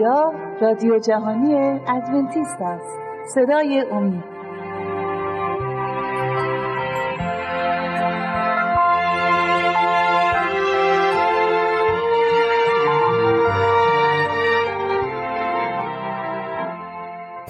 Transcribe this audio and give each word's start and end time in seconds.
اینجا 0.00 0.32
رادیو 0.60 0.98
جهانی 0.98 1.54
ادونتیست 1.88 2.56
است. 2.60 2.84
صدای 3.34 3.84
امید. 3.92 4.24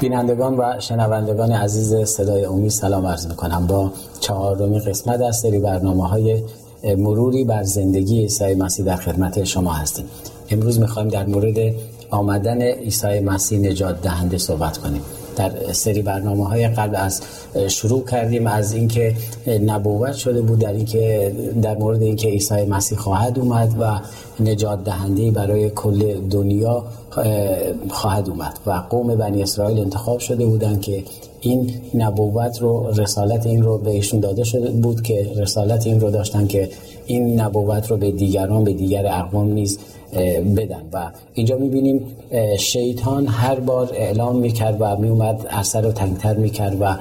بینندگان 0.00 0.56
و 0.56 0.80
شنوندگان 0.80 1.52
عزیز 1.52 1.94
صدای 1.94 2.44
امید 2.44 2.70
سلام 2.70 3.06
عرض 3.06 3.26
می‌کنم. 3.26 3.66
با 3.66 3.90
چهارمین 4.20 4.78
قسمت 4.78 5.20
از 5.20 5.36
سری 5.36 5.58
برنامه 5.58 6.08
های 6.08 6.42
مروری 6.98 7.44
بر 7.44 7.62
زندگی 7.62 8.20
عیسی 8.20 8.54
مسیح 8.54 8.86
در 8.86 8.96
خدمت 8.96 9.44
شما 9.44 9.72
هستیم. 9.72 10.06
امروز 10.50 10.80
می‌خوایم 10.80 11.08
در 11.08 11.26
مورد 11.26 11.74
آمدن 12.10 12.62
عیسی 12.62 13.20
مسیح 13.20 13.58
نجات 13.58 14.02
دهنده 14.02 14.38
صحبت 14.38 14.78
کنیم. 14.78 15.02
در 15.36 15.72
سری 15.72 16.02
برنامه 16.02 16.48
های 16.48 16.68
قبل 16.68 16.96
از 16.96 17.22
شروع 17.68 18.04
کردیم 18.04 18.46
از 18.46 18.72
اینکه 18.72 19.14
نبوت 19.66 20.12
شده 20.12 20.42
بود 20.42 20.58
در 20.58 20.72
اینکه 20.72 21.32
در 21.62 21.76
مورد 21.76 22.02
اینکه 22.02 22.28
عیسی 22.28 22.64
مسیح 22.64 22.98
خواهد 22.98 23.38
اومد 23.38 23.74
و 23.80 24.00
نجات 24.42 24.84
دهنده 24.84 25.30
برای 25.30 25.70
کل 25.70 26.20
دنیا 26.20 26.84
خواهد 27.90 28.28
اومد 28.28 28.58
و 28.66 28.72
قوم 28.90 29.14
بنی 29.14 29.42
اسرائیل 29.42 29.78
انتخاب 29.78 30.18
شده 30.18 30.46
بودند 30.46 30.80
که 30.80 31.04
این 31.40 31.74
نبوت 31.94 32.62
رو 32.62 32.92
رسالت 32.96 33.46
این 33.46 33.62
رو 33.62 33.78
بهشون 33.78 34.20
داده 34.20 34.44
شده 34.44 34.70
بود 34.70 35.02
که 35.02 35.32
رسالت 35.36 35.86
این 35.86 36.00
رو 36.00 36.10
داشتن 36.10 36.46
که 36.46 36.70
این 37.06 37.40
نبوت 37.40 37.90
رو 37.90 37.96
به 37.96 38.10
دیگران 38.10 38.64
به 38.64 38.72
دیگر 38.72 39.06
اقوام 39.06 39.52
نیز 39.52 39.78
بدن. 40.56 40.82
و 40.92 41.10
اینجا 41.34 41.56
می‌بینیم 41.56 42.16
شیطان 42.58 43.26
هر 43.26 43.60
بار 43.60 43.90
اعلام 43.94 44.36
می‌کرد 44.36 44.76
و 44.80 44.96
میومد 44.96 45.46
اثر 45.50 45.80
رو 45.80 45.92
تنگتر 45.92 46.34
می‌کرد 46.34 46.76
و 46.80 46.96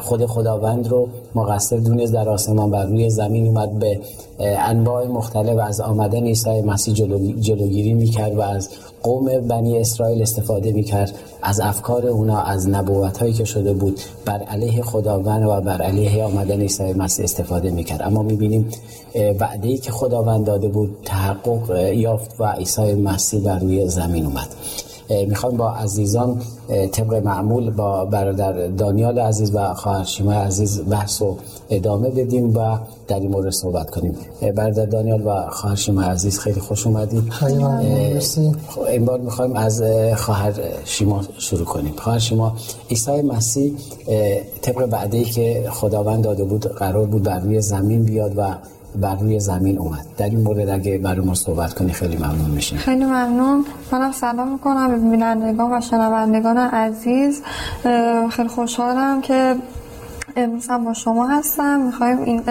خود 0.00 0.26
خداوند 0.26 0.88
رو 0.88 1.08
مقصر 1.34 1.76
دونست 1.76 2.12
در 2.12 2.28
آسمان 2.28 2.70
بر 2.70 2.86
روی 2.86 3.10
زمین 3.10 3.46
اومد 3.46 3.78
به 3.78 4.00
انواع 4.38 5.06
مختلف 5.06 5.58
از 5.58 5.80
آمدن 5.80 6.24
عیسی 6.24 6.60
مسیح 6.60 6.94
جلوگیری 7.40 7.94
می‌کرد 7.94 8.36
و 8.36 8.40
از 8.40 8.68
قوم 9.02 9.40
بنی 9.48 9.78
اسرائیل 9.78 10.22
استفاده 10.22 10.72
می‌کرد. 10.72 11.14
از 11.42 11.60
افکار 11.60 12.06
اونا 12.06 12.40
از 12.40 12.68
نبوت 12.68 13.18
هایی 13.18 13.32
که 13.32 13.44
شده 13.44 13.72
بود 13.72 14.00
بر 14.24 14.38
علیه 14.38 14.82
خداوند 14.82 15.46
و 15.46 15.60
بر 15.60 15.82
علیه 15.82 16.24
آمدن 16.24 16.60
عیسی 16.60 16.92
مسیح 16.92 17.24
استفاده 17.24 17.70
می‌کرد. 17.70 18.02
اما 18.02 18.22
می‌بینیم 18.22 18.68
وعده 19.40 19.76
که 19.76 19.90
خداوند 19.90 20.44
داده 20.44 20.68
بود 20.68 20.96
تحقق 21.04 21.92
یافت 21.94 22.30
و 22.38 22.52
عیسی 22.52 22.94
مسیح 22.94 23.44
بر 23.44 23.58
روی 23.58 23.88
زمین 23.88 24.26
اومد. 24.26 24.48
می‌خوام 25.10 25.56
با 25.56 25.70
عزیزان 25.70 26.42
طبق 26.92 27.14
معمول 27.14 27.70
با 27.70 28.04
برادر 28.04 28.66
دانیال 28.66 29.18
عزیز 29.18 29.54
و 29.54 29.74
خواهر 29.74 30.04
شیما 30.04 30.32
عزیز 30.32 30.82
بحث 30.82 31.22
و 31.22 31.36
ادامه 31.70 32.10
بدیم 32.10 32.56
و 32.56 32.78
در 33.08 33.20
این 33.20 33.30
مورد 33.30 33.50
صحبت 33.50 33.90
کنیم. 33.90 34.14
برادر 34.56 34.86
دانیال 34.86 35.26
و 35.26 35.50
خواهر 35.50 35.74
شیما 35.74 36.02
عزیز 36.02 36.38
خیلی 36.38 36.60
خوش 36.60 36.86
اومدید. 36.86 37.32
این 38.88 39.04
بار 39.04 39.20
می‌خوایم 39.20 39.56
از 39.56 39.82
خواهر 40.16 40.52
شیما 40.84 41.20
شروع 41.38 41.64
کنیم. 41.64 41.94
خواهر 41.96 42.18
شیما 42.18 42.52
عیسی 42.90 43.22
مسیح 43.22 43.72
طبق 44.62 44.88
وعده 44.92 45.18
ای 45.18 45.24
که 45.24 45.66
خداوند 45.70 46.24
داده 46.24 46.44
بود 46.44 46.66
قرار 46.66 47.06
بود 47.06 47.22
بر 47.22 47.38
روی 47.38 47.60
زمین 47.60 48.02
بیاد 48.04 48.32
و 48.36 48.54
بر 49.00 49.14
روی 49.14 49.40
زمین 49.40 49.78
اومد. 49.78 50.06
در 50.18 50.28
این 50.28 50.40
مورد 50.40 50.68
اگه 50.68 50.98
برای 50.98 51.26
ما 51.26 51.34
صحبت 51.34 51.74
کنی 51.74 51.92
خیلی 51.92 52.16
ممنون 52.16 52.50
میشیم 52.50 52.78
خیلی 52.78 53.04
ممنون. 53.04 53.64
منم 53.92 54.12
سلام 54.12 54.52
می‌کنم 54.52 55.10
بینندگان 55.10 55.78
و 55.78 55.80
شنوندگان 55.80 56.56
عزیز. 56.56 57.42
خیلی 58.30 58.48
خوشحالم 58.48 59.20
که 59.20 59.56
امروز 60.36 60.68
هم 60.68 60.84
با 60.84 60.92
شما 60.92 61.26
هستم. 61.26 61.80
می‌خوایم 61.80 62.18
این 62.18 62.42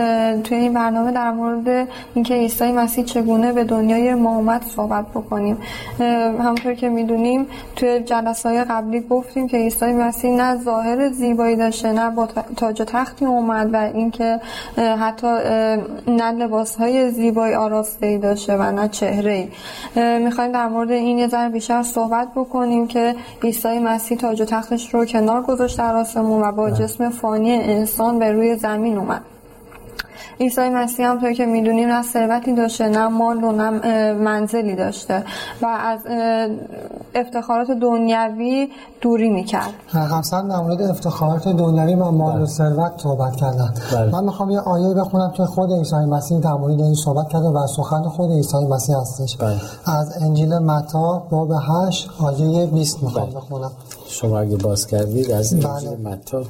توی 0.42 0.58
این 0.58 0.74
برنامه 0.74 1.12
در 1.12 1.32
مورد 1.32 1.88
اینکه 2.14 2.34
عیسی 2.34 2.72
مسیح 2.72 3.06
چگونه 3.06 3.54
به 3.54 3.64
دنیای 3.64 4.16
ما 4.16 4.36
اومد 4.36 4.64
صحبت 4.76 5.06
بکنیم. 5.06 5.58
همونطور 6.40 6.74
که 6.74 6.90
می‌دونیم 6.90 7.48
توی 7.76 8.00
جلسه 8.00 8.64
قبلی 8.64 9.02
گفتیم 9.02 9.48
که 9.48 9.58
عیسی 9.58 9.86
مسیح 9.86 10.32
نه 10.32 10.58
ظاهر 10.58 11.10
زیبایی 11.10 11.56
داشته 11.56 11.92
نه 11.92 12.10
با 12.10 12.28
تاج 12.58 12.82
و 12.82 12.86
تختی 12.86 13.26
اومد 13.26 13.74
و 13.74 13.78
اینکه 13.94 14.40
حتی 14.78 15.28
نه 16.08 16.32
لباس 16.32 16.76
های 16.76 17.12
زیبایی 17.12 17.54
آراسته 17.54 18.06
ای 18.06 18.18
داشته 18.18 18.58
و 18.58 18.72
نه 18.72 18.88
چهره 18.88 19.32
ای 19.96 20.18
می‌خوایم 20.20 20.52
در 20.52 20.68
مورد 20.68 20.92
این 20.92 21.18
یه 21.18 21.28
ذره 21.28 21.50
بیشتر 21.50 21.84
صحبت 21.84 22.28
بکنیم 22.36 22.88
که 22.88 23.16
عیسی 23.44 23.80
مسیح 23.80 24.18
تاج 24.18 24.42
و 24.42 24.46
تختش 24.46 24.94
رو 24.94 25.06
کنار 25.06 25.42
گذاشت 25.42 25.78
در 25.78 25.96
آسمون 25.96 26.42
و 26.42 26.52
با 26.52 26.72
جسم 26.72 27.10
فانی 27.10 27.52
انسان 27.72 28.20
به 28.20 28.32
روی 28.32 28.56
زمین 28.56 28.98
اومد 28.98 29.22
عیسی 30.40 30.70
مسیح 30.70 31.08
هم 31.08 31.22
طور 31.22 31.34
که 31.34 31.46
می‌دونیم 31.46 31.90
نه 31.90 32.04
ثروتی 32.04 32.56
داشته 32.56 32.90
نه 32.90 33.08
مال 33.08 33.44
و 33.44 33.52
نه 33.52 33.70
منزلی 34.14 34.76
داشته 34.76 35.24
و 35.62 35.66
از 35.66 36.00
افتخارات 37.16 37.72
دنیوی 37.72 38.70
دوری 39.02 39.30
می‌کرد 39.30 39.74
همسر 39.88 40.42
در 40.42 40.58
مورد 40.58 40.82
افتخارات 40.82 41.48
دنیوی 41.48 41.94
و 41.94 42.12
مال 42.12 42.42
و 42.42 42.46
ثروت 42.46 42.92
صحبت 42.98 43.36
کردن 43.36 43.74
بله. 43.94 44.12
من 44.12 44.24
می‌خوام 44.24 44.50
یه 44.50 44.60
آیه 44.60 44.94
بخونم 44.94 45.32
که 45.32 45.46
خود 45.46 45.72
عیسی 45.72 45.96
مسیح 45.96 46.40
در 46.40 46.54
مورد 46.54 46.82
این 46.82 46.96
صحبت 46.96 47.30
کرده 47.30 47.48
و 47.48 47.68
سخن 47.68 48.02
خود 48.02 48.32
عیسی 48.32 48.58
مسیح 48.58 48.98
هستش 48.98 49.38
بله. 49.38 49.62
از 49.86 50.22
انجیل 50.22 50.58
متا 50.58 51.24
باب 51.30 51.52
8 51.88 52.10
آیه 52.20 52.66
20 52.66 53.04
می‌خوام 53.04 53.26
بله. 53.26 53.36
بخونم 53.36 53.72
شما 54.08 54.40
اگه 54.40 54.58
باز 54.58 54.88
کردید 54.88 55.32
از 55.32 55.54
انجیل 55.54 55.96
بله. 55.96 56.12
متا 56.12 56.44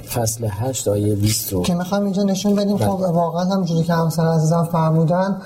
فصل 0.00 0.48
8 0.50 0.88
آیه 0.88 1.14
20 1.14 1.52
رو 1.52 1.62
که 1.62 1.74
می‌خوام 1.74 2.04
اینجا 2.04 2.22
نشون 2.22 2.54
بدیم 2.54 2.78
خب 2.78 3.00
واقعا 3.00 3.44
همونجوری 3.44 3.82
که 3.84 3.92
همسر 3.92 4.26
عزیزم 4.26 4.68
فرمودن 4.72 5.36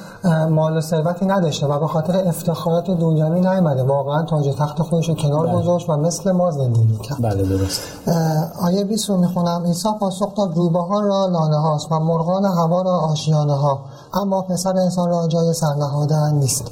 مال 0.50 0.76
و 0.76 0.80
ثروتی 0.80 1.26
نداشته 1.26 1.66
و 1.66 1.78
به 1.78 1.86
خاطر 1.86 2.28
افتخارات 2.28 2.90
دنیوی 2.90 3.40
نیامده 3.40 3.82
واقعا 3.82 4.22
تاج 4.22 4.54
تخت 4.58 4.82
خودش 4.82 5.08
رو 5.08 5.14
کنار 5.14 5.46
بله. 5.46 5.56
گذاشت 5.56 5.90
و 5.90 5.96
مثل 5.96 6.32
ما 6.32 6.50
زندگی 6.50 6.98
کرد 6.98 7.22
بله 7.22 7.42
درست. 7.42 7.80
آیه 8.62 8.84
20 8.84 9.10
رو 9.10 9.16
می‌خونم. 9.16 9.62
عیسی 9.66 9.88
پاسخ 10.00 10.34
داد 10.34 10.56
روبهان 10.56 11.04
را 11.04 11.26
لانه 11.26 11.56
هاست 11.56 11.92
و 11.92 11.98
مرغان 11.98 12.44
هوا 12.44 12.82
را 12.82 12.90
آشیانه 12.90 13.54
ها 13.54 13.78
اما 14.14 14.42
پسر 14.42 14.76
انسان 14.76 15.10
را 15.10 15.28
جای 15.28 15.52
سرنهادن 15.52 16.34
نیست. 16.34 16.70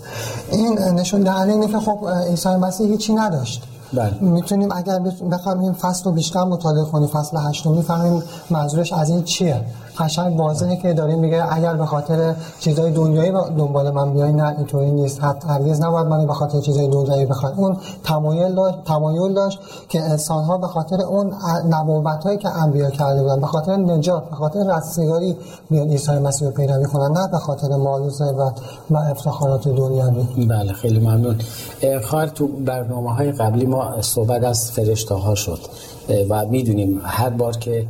این 0.53 0.79
نشون 0.79 1.21
دهنده 1.21 1.53
اینه 1.53 1.67
که 1.69 1.79
خب 1.79 2.09
عیسی 2.29 2.49
مسیح 2.49 2.89
هیچی 2.91 3.13
نداشت. 3.13 3.63
بله. 3.97 4.19
می‌تونیم 4.21 4.73
اگر 4.73 4.99
بخوام 5.31 5.61
این 5.61 5.73
فصل 5.73 6.05
رو 6.05 6.13
بیشتر 6.13 6.45
مطالعه 6.45 6.85
کنیم 6.85 7.09
فصل 7.09 7.37
هشتم 7.37 7.71
می‌فهمیم 7.71 8.23
منظورش 8.51 8.93
از 8.93 9.11
این 9.11 9.23
چیه 9.23 9.61
قشنگ 9.99 10.39
واضحه 10.41 10.77
که 10.77 10.93
داریم 10.93 11.19
میگه 11.19 11.55
اگر 11.55 11.75
به 11.75 11.87
خاطر 11.87 12.35
چیزای 12.61 12.93
دنیایی 12.93 13.31
دنبال 13.31 13.91
من 13.91 14.13
بیای 14.13 14.33
نه 14.33 14.55
اینطوری 14.59 14.91
نیست. 14.91 15.25
حتی 15.25 15.49
هرگز 15.49 15.81
نباید 15.81 16.07
من 16.07 16.27
به 16.27 16.33
خاطر 16.33 16.61
چیزای 16.61 16.89
دنیایی 16.89 17.27
بخواد 17.27 17.55
اون 17.57 17.77
تمایل 18.05 18.55
داشت 18.55 18.85
تمایل 18.85 19.35
داشت 19.35 19.59
که 19.89 20.03
انسان 20.03 20.45
ها 20.45 20.59
به 20.59 20.67
خاطر 20.67 21.03
اون 21.03 21.33
نبوت 21.71 22.25
هایی 22.25 22.39
که 22.39 22.49
انبیا 22.49 22.91
کرده 22.91 23.23
بودن 23.23 23.41
به 23.41 23.47
خاطر 23.47 23.77
نجات 23.77 24.31
به 24.31 24.37
خاطر 24.37 24.77
رستگاری 24.77 25.37
بیان 25.71 25.89
عیسی 25.89 26.13
مسیح 26.13 26.49
رو 26.49 26.55
پیروی 26.55 26.85
کنن 26.85 27.19
نه 27.19 27.29
به 27.29 27.39
خاطر 27.39 27.69
مال 27.69 28.03
و 28.03 28.11
ثروت 28.11 28.61
و 28.91 28.97
افتخارات 28.97 29.69
دنیوی 29.69 30.47
بله 30.47 30.73
خیلی 30.73 31.01
ممنون. 31.01 31.39
خواهر 32.03 32.27
تو 32.27 32.47
برنامه 32.47 33.15
های 33.15 33.33
قبلی 33.33 33.67
ما 33.67 34.03
صحبت 34.03 34.45
از 34.45 34.71
فرشته 34.71 35.15
ها 35.15 35.35
شد 35.35 35.59
و 36.29 36.47
می‌دونیم 36.47 37.01
هر 37.05 37.31
بار 37.31 37.57
که 37.57 37.87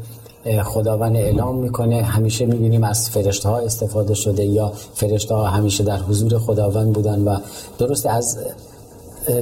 خداوند 0.64 1.16
اعلام 1.16 1.56
می‌کنه. 1.56 2.02
همیشه 2.02 2.46
می‌بینیم 2.46 2.84
از 2.84 3.10
فرشته 3.10 3.48
ها 3.48 3.58
استفاده 3.58 4.14
شده 4.14 4.44
یا 4.44 4.72
فرشته 4.94 5.34
ها 5.34 5.44
همیشه 5.44 5.84
در 5.84 5.98
حضور 5.98 6.38
خداوند 6.38 6.92
بودن 6.92 7.22
و 7.24 7.38
درست 7.78 8.06
از 8.06 8.38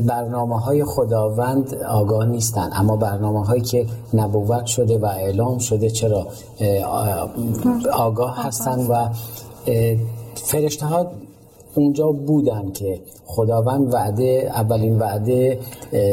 برنامه 0.06 0.60
های 0.60 0.84
خداوند 0.84 1.74
آگاه 1.74 2.26
نیستن. 2.26 2.70
اما 2.72 2.96
برنامه 2.96 3.46
هایی 3.46 3.62
که 3.62 3.86
نبوت 4.14 4.66
شده 4.66 4.98
و 4.98 5.06
اعلام 5.06 5.58
شده 5.58 5.90
چرا 5.90 6.26
آگاه 7.92 8.46
هستن 8.46 8.86
و 8.86 9.08
فرشته 10.34 10.86
ها 10.86 11.06
اونجا 11.74 12.12
بودن 12.12 12.72
که 12.72 13.00
خداوند 13.26 13.94
وعده 13.94 14.50
اولین 14.54 14.98
وعده 14.98 15.58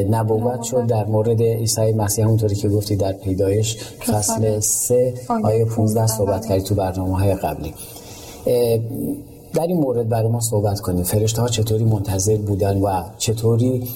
نبوت 0.09 0.63
شد 0.63 0.85
در 0.85 1.05
مورد 1.05 1.41
عیسی 1.41 1.91
مسیح 1.91 2.27
اونطوری 2.27 2.55
که 2.55 2.69
گفتی 2.69 2.95
در 2.95 3.13
پیدایش 3.13 3.77
فصل 3.99 4.59
3 4.59 5.13
آیه 5.43 5.65
15 5.65 6.07
صحبت 6.07 6.45
کردی 6.45 6.61
تو 6.61 6.75
برنامه 6.75 7.17
های 7.17 7.35
قبلی 7.35 7.73
در 9.53 9.67
این 9.67 9.77
مورد 9.77 10.09
برای 10.09 10.27
ما 10.27 10.39
صحبت 10.39 10.79
کنیم. 10.79 11.03
فرشته 11.03 11.41
ها 11.41 11.47
چطوری 11.47 11.83
منتظر 11.83 12.37
بودن 12.37 12.77
و 12.77 13.03
چطوری 13.17 13.87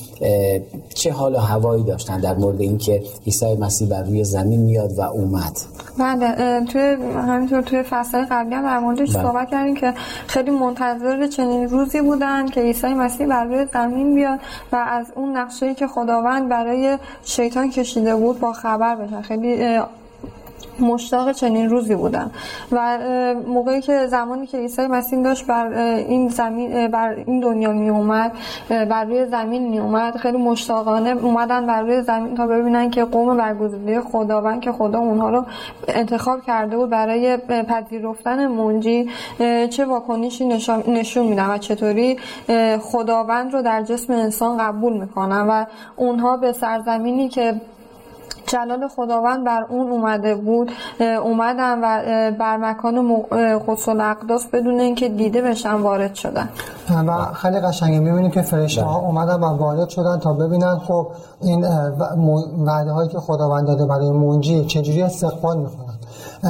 چه 0.93 1.11
حال 1.11 1.35
و 1.35 1.37
هوایی 1.37 1.83
داشتن 1.83 2.19
در 2.19 2.35
مورد 2.35 2.61
اینکه 2.61 3.03
عیسی 3.25 3.55
مسیح 3.55 3.89
بر 3.89 4.03
روی 4.03 4.23
زمین 4.23 4.61
میاد 4.61 4.97
و 4.97 5.01
اومد؟ 5.01 5.59
بله 5.97 6.65
توی 6.65 6.81
همینطور 7.13 7.61
توی 7.61 7.83
فصل 7.83 8.25
قبلی 8.31 8.55
هم 8.55 8.63
در 8.63 8.79
موردش 8.79 9.13
بله. 9.13 9.23
صحبت 9.23 9.49
کردیم 9.49 9.75
که 9.75 9.93
خیلی 10.27 10.51
منتظر 10.51 11.27
چنین 11.27 11.69
روزی 11.69 12.01
بودن 12.01 12.47
که 12.47 12.61
عیسی 12.61 12.87
مسیح 12.87 13.27
بر 13.27 13.43
روی 13.43 13.67
زمین 13.73 14.15
بیاد 14.15 14.39
و 14.71 14.75
از 14.75 15.05
اون 15.15 15.37
نقشه 15.37 15.75
که 15.75 15.87
خداوند 15.87 16.49
برای 16.49 16.97
شیطان 17.23 17.69
کشیده 17.69 18.15
بود 18.15 18.39
با 18.39 18.53
خبر 18.53 18.95
بشن. 18.95 19.21
خیلی 19.21 19.79
مشتاق 20.79 21.31
چنین 21.31 21.69
روزی 21.69 21.95
بودم 21.95 22.31
و 22.71 22.97
موقعی 23.47 23.81
که 23.81 24.07
زمانی 24.07 24.47
که 24.47 24.57
عیسی 24.57 24.87
مسیح 24.87 25.23
داشت 25.23 25.47
بر 25.47 25.73
این 25.73 26.29
زمین 26.29 26.87
بر 26.87 27.09
این 27.09 27.39
دنیا 27.39 27.71
می 27.71 27.89
اومد 27.89 28.31
بر 28.69 29.05
روی 29.05 29.25
زمین 29.25 29.69
می 29.69 29.79
اومد 29.79 30.17
خیلی 30.17 30.37
مشتاقانه 30.37 31.09
اومدن 31.09 31.65
بر 31.65 31.81
روی 31.81 32.01
زمین 32.01 32.35
تا 32.35 32.47
ببینن 32.47 32.89
که 32.89 33.03
قوم 33.03 33.37
برگزیده 33.37 34.01
خداوند 34.01 34.61
که 34.61 34.71
خدا 34.71 34.99
اونها 34.99 35.29
رو 35.29 35.45
انتخاب 35.87 36.41
کرده 36.41 36.77
بود 36.77 36.89
برای 36.89 37.37
پذیرفتن 37.37 38.47
منجی 38.47 39.09
چه 39.69 39.85
واکنشی 39.85 40.45
نشون 40.87 41.25
میدن 41.25 41.49
و 41.49 41.57
چطوری 41.57 42.17
خداوند 42.81 43.53
رو 43.53 43.61
در 43.61 43.81
جسم 43.81 44.13
انسان 44.13 44.57
قبول 44.57 44.93
می‌کنن 44.93 45.47
و 45.49 45.65
اونها 45.95 46.37
به 46.37 46.51
سرزمینی 46.51 47.29
که 47.29 47.61
جلال 48.53 48.87
خداوند 48.87 49.45
بر 49.45 49.65
اون 49.69 49.91
اومده 49.91 50.35
بود 50.35 50.71
اومدن 50.99 51.79
و 51.79 52.01
بر 52.39 52.57
مکان 52.57 53.21
قدس 53.67 53.89
الاقداس 53.89 54.47
بدون 54.47 54.79
اینکه 54.79 55.09
دیده 55.09 55.41
بشن 55.41 55.73
وارد 55.73 56.15
شدن 56.15 56.49
و 57.07 57.25
خیلی 57.33 57.59
قشنگه 57.59 57.99
می‌بینیم 57.99 58.31
که 58.31 58.41
فرشته 58.41 58.83
ها. 58.83 58.99
اومدن 58.99 59.35
و 59.35 59.57
وارد 59.57 59.89
شدن 59.89 60.19
تا 60.19 60.33
ببینن 60.33 60.79
خب 60.79 61.07
این 61.41 61.65
وعده 62.65 62.91
هایی 62.91 63.09
که 63.09 63.19
خداوند 63.19 63.67
داده 63.67 63.85
برای 63.85 64.11
منجی 64.11 64.65
چجوری 64.65 65.01
استقبال 65.01 65.57
می‌کنن 65.57 65.92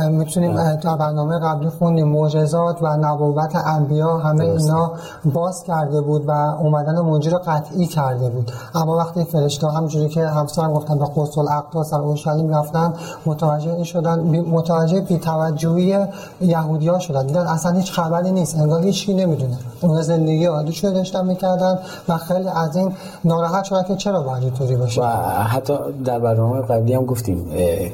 می‌تونیم. 0.09 0.75
تا 0.75 0.95
برنامه 0.97 1.39
قبلی 1.39 1.69
خوندیم. 1.69 2.07
معجزات 2.07 2.81
و 2.81 2.97
نبوت 2.97 3.55
انبیا 3.55 4.17
همه 4.17 4.45
اینا 4.45 4.91
باز 5.25 5.63
کرده 5.63 6.01
بود 6.01 6.23
و 6.27 6.31
اومدن 6.31 6.99
منجی 6.99 7.29
رو 7.29 7.39
قطعی 7.45 7.87
کرده 7.87 8.29
بود. 8.29 8.51
اما 8.75 8.97
وقتی 8.97 9.23
فرشته 9.23 9.67
همجوری 9.67 10.09
که 10.09 10.27
همسرم 10.27 10.73
گفتن 10.73 10.99
به 10.99 11.05
قدس 11.15 11.37
الاقداس 11.37 11.91
در 11.91 11.99
اورشلیم 11.99 12.55
رفتن 12.55 12.93
متوجه 13.25 13.73
این 13.73 13.83
شدن 13.83 14.19
متوجه 14.39 15.01
بی 15.01 15.17
توجهی 15.17 16.05
یهودیا 16.41 16.99
شدن. 16.99 17.25
دیدن 17.25 17.47
اصلا 17.47 17.71
هیچ 17.71 17.91
خبری 17.91 18.31
نیست. 18.31 18.59
انگار 18.59 18.81
هیچی 18.81 19.13
نمی‌دونه. 19.13 19.57
اون 19.81 20.01
زندگی 20.01 20.45
عادی 20.45 20.71
شده 20.71 20.91
داشتن 20.91 21.25
می‌کردن 21.25 21.79
و 22.09 22.17
خیلی 22.17 22.49
از 22.55 22.75
این 22.75 22.93
ناراحت 23.25 23.63
شدن 23.63 23.83
که 23.83 23.95
چرا 23.95 24.21
باید 24.21 24.43
اینطوری 24.43 24.75
باشه. 24.75 25.01
و 25.01 25.05
حتی 25.43 25.73
در 26.05 26.19
برنامه 26.19 26.61
قبلی 26.61 26.93
هم 26.93 27.05
گفتیم 27.05 27.49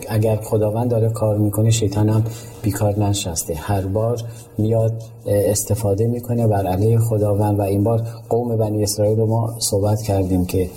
اگر 0.10 0.40
خداوند 0.44 0.92
داره 0.92 1.10
کار 1.10 1.38
می‌کنه 1.38 1.72
شیطان 1.90 2.10
هم 2.10 2.24
بیکار 2.62 3.00
نشسته 3.00 3.54
هر 3.54 3.82
بار 3.82 4.22
میاد 4.58 4.94
استفاده 5.26 6.08
می‌کنه 6.08 6.48
بر 6.48 6.68
علیه 6.68 7.00
خداوند 7.00 7.60
و 7.60 7.62
این 7.62 7.84
بار 7.84 8.02
قوم 8.30 8.58
بنی 8.58 8.84
اسرائیل 8.84 9.18
رو 9.18 9.26
ما 9.26 9.56
صحبت 9.60 10.02
کردیم 10.02 10.46
که 10.46 10.70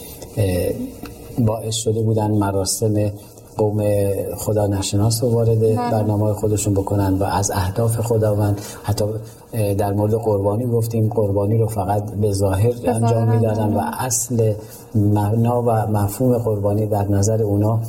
باعث 1.38 1.74
شده 1.74 2.02
بودن 2.02 2.30
مراسم 2.30 3.12
قوم 3.56 3.84
خدا 4.36 4.66
نشناس 4.66 5.22
رو 5.24 5.30
وارد 5.30 5.60
بله. 5.60 5.74
برنامه 5.74 6.32
خودشون 6.32 6.74
بکنن 6.74 7.14
و 7.14 7.24
از 7.24 7.50
اهداف 7.50 8.00
خداوند 8.00 8.60
حتی 8.82 9.04
در 9.78 9.92
مورد 9.92 10.14
قربانی 10.14 10.66
گفتیم 10.66 11.08
قربانی 11.08 11.58
رو 11.58 11.66
فقط 11.66 12.10
به 12.10 12.32
ظاهر 12.32 12.72
انجام 12.84 13.28
می‌دادن 13.28 13.72
و 13.74 13.80
اصل 13.98 14.52
معنا 14.94 15.62
و 15.62 15.70
مفهوم 15.70 16.38
قربانی 16.38 16.86
در 16.86 17.08
نظر 17.08 17.42
اونا 17.42 17.80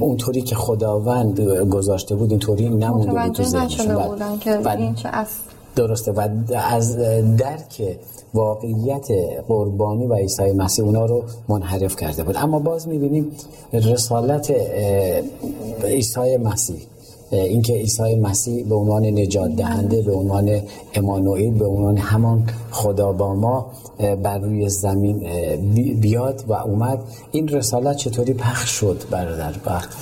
اونطوری 0.00 0.42
که 0.42 0.54
خداوند 0.54 1.40
گذاشته 1.70 2.14
بود 2.14 2.30
اینطوری 2.30 2.68
نمونده 2.68 3.22
بود 3.22 3.32
تو 3.32 3.42
ذهنشون. 3.42 4.38
که 4.40 4.70
این 4.78 4.94
چه 4.94 5.08
درسته. 5.76 6.12
و 6.12 6.28
از 6.54 6.96
درک 7.36 7.98
واقعیت 8.34 9.08
قربانی 9.48 10.06
و 10.06 10.14
عیسی 10.14 10.52
مسیح 10.52 10.84
اونا 10.84 11.04
رو 11.04 11.22
منحرف 11.48 11.96
کرده 11.96 12.22
بود. 12.22 12.36
اما 12.38 12.58
باز 12.58 12.88
می‌بینیم 12.88 13.32
رسالت 13.72 14.52
عیسی 15.84 16.36
مسیح 16.36 16.80
اینکه 17.30 17.72
عیسی 17.72 18.14
مسیح 18.14 18.68
به 18.68 18.74
عنوان 18.74 19.06
نجات 19.06 19.50
دهنده 19.50 20.02
به 20.02 20.12
عنوان 20.12 20.60
امانوئیل 20.94 21.58
به 21.58 21.66
عنوان 21.66 21.96
همان 21.96 22.46
خدا 22.70 23.12
با 23.12 23.34
ما 23.34 23.66
بر 24.22 24.38
روی 24.38 24.68
زمین 24.68 25.26
بیاد 26.00 26.44
و 26.48 26.52
اومد. 26.52 27.02
این 27.32 27.48
رسالت 27.48 27.96
چطوری 27.96 28.34
پخش 28.34 28.70
شد 28.70 29.02
برادر؟ 29.10 29.52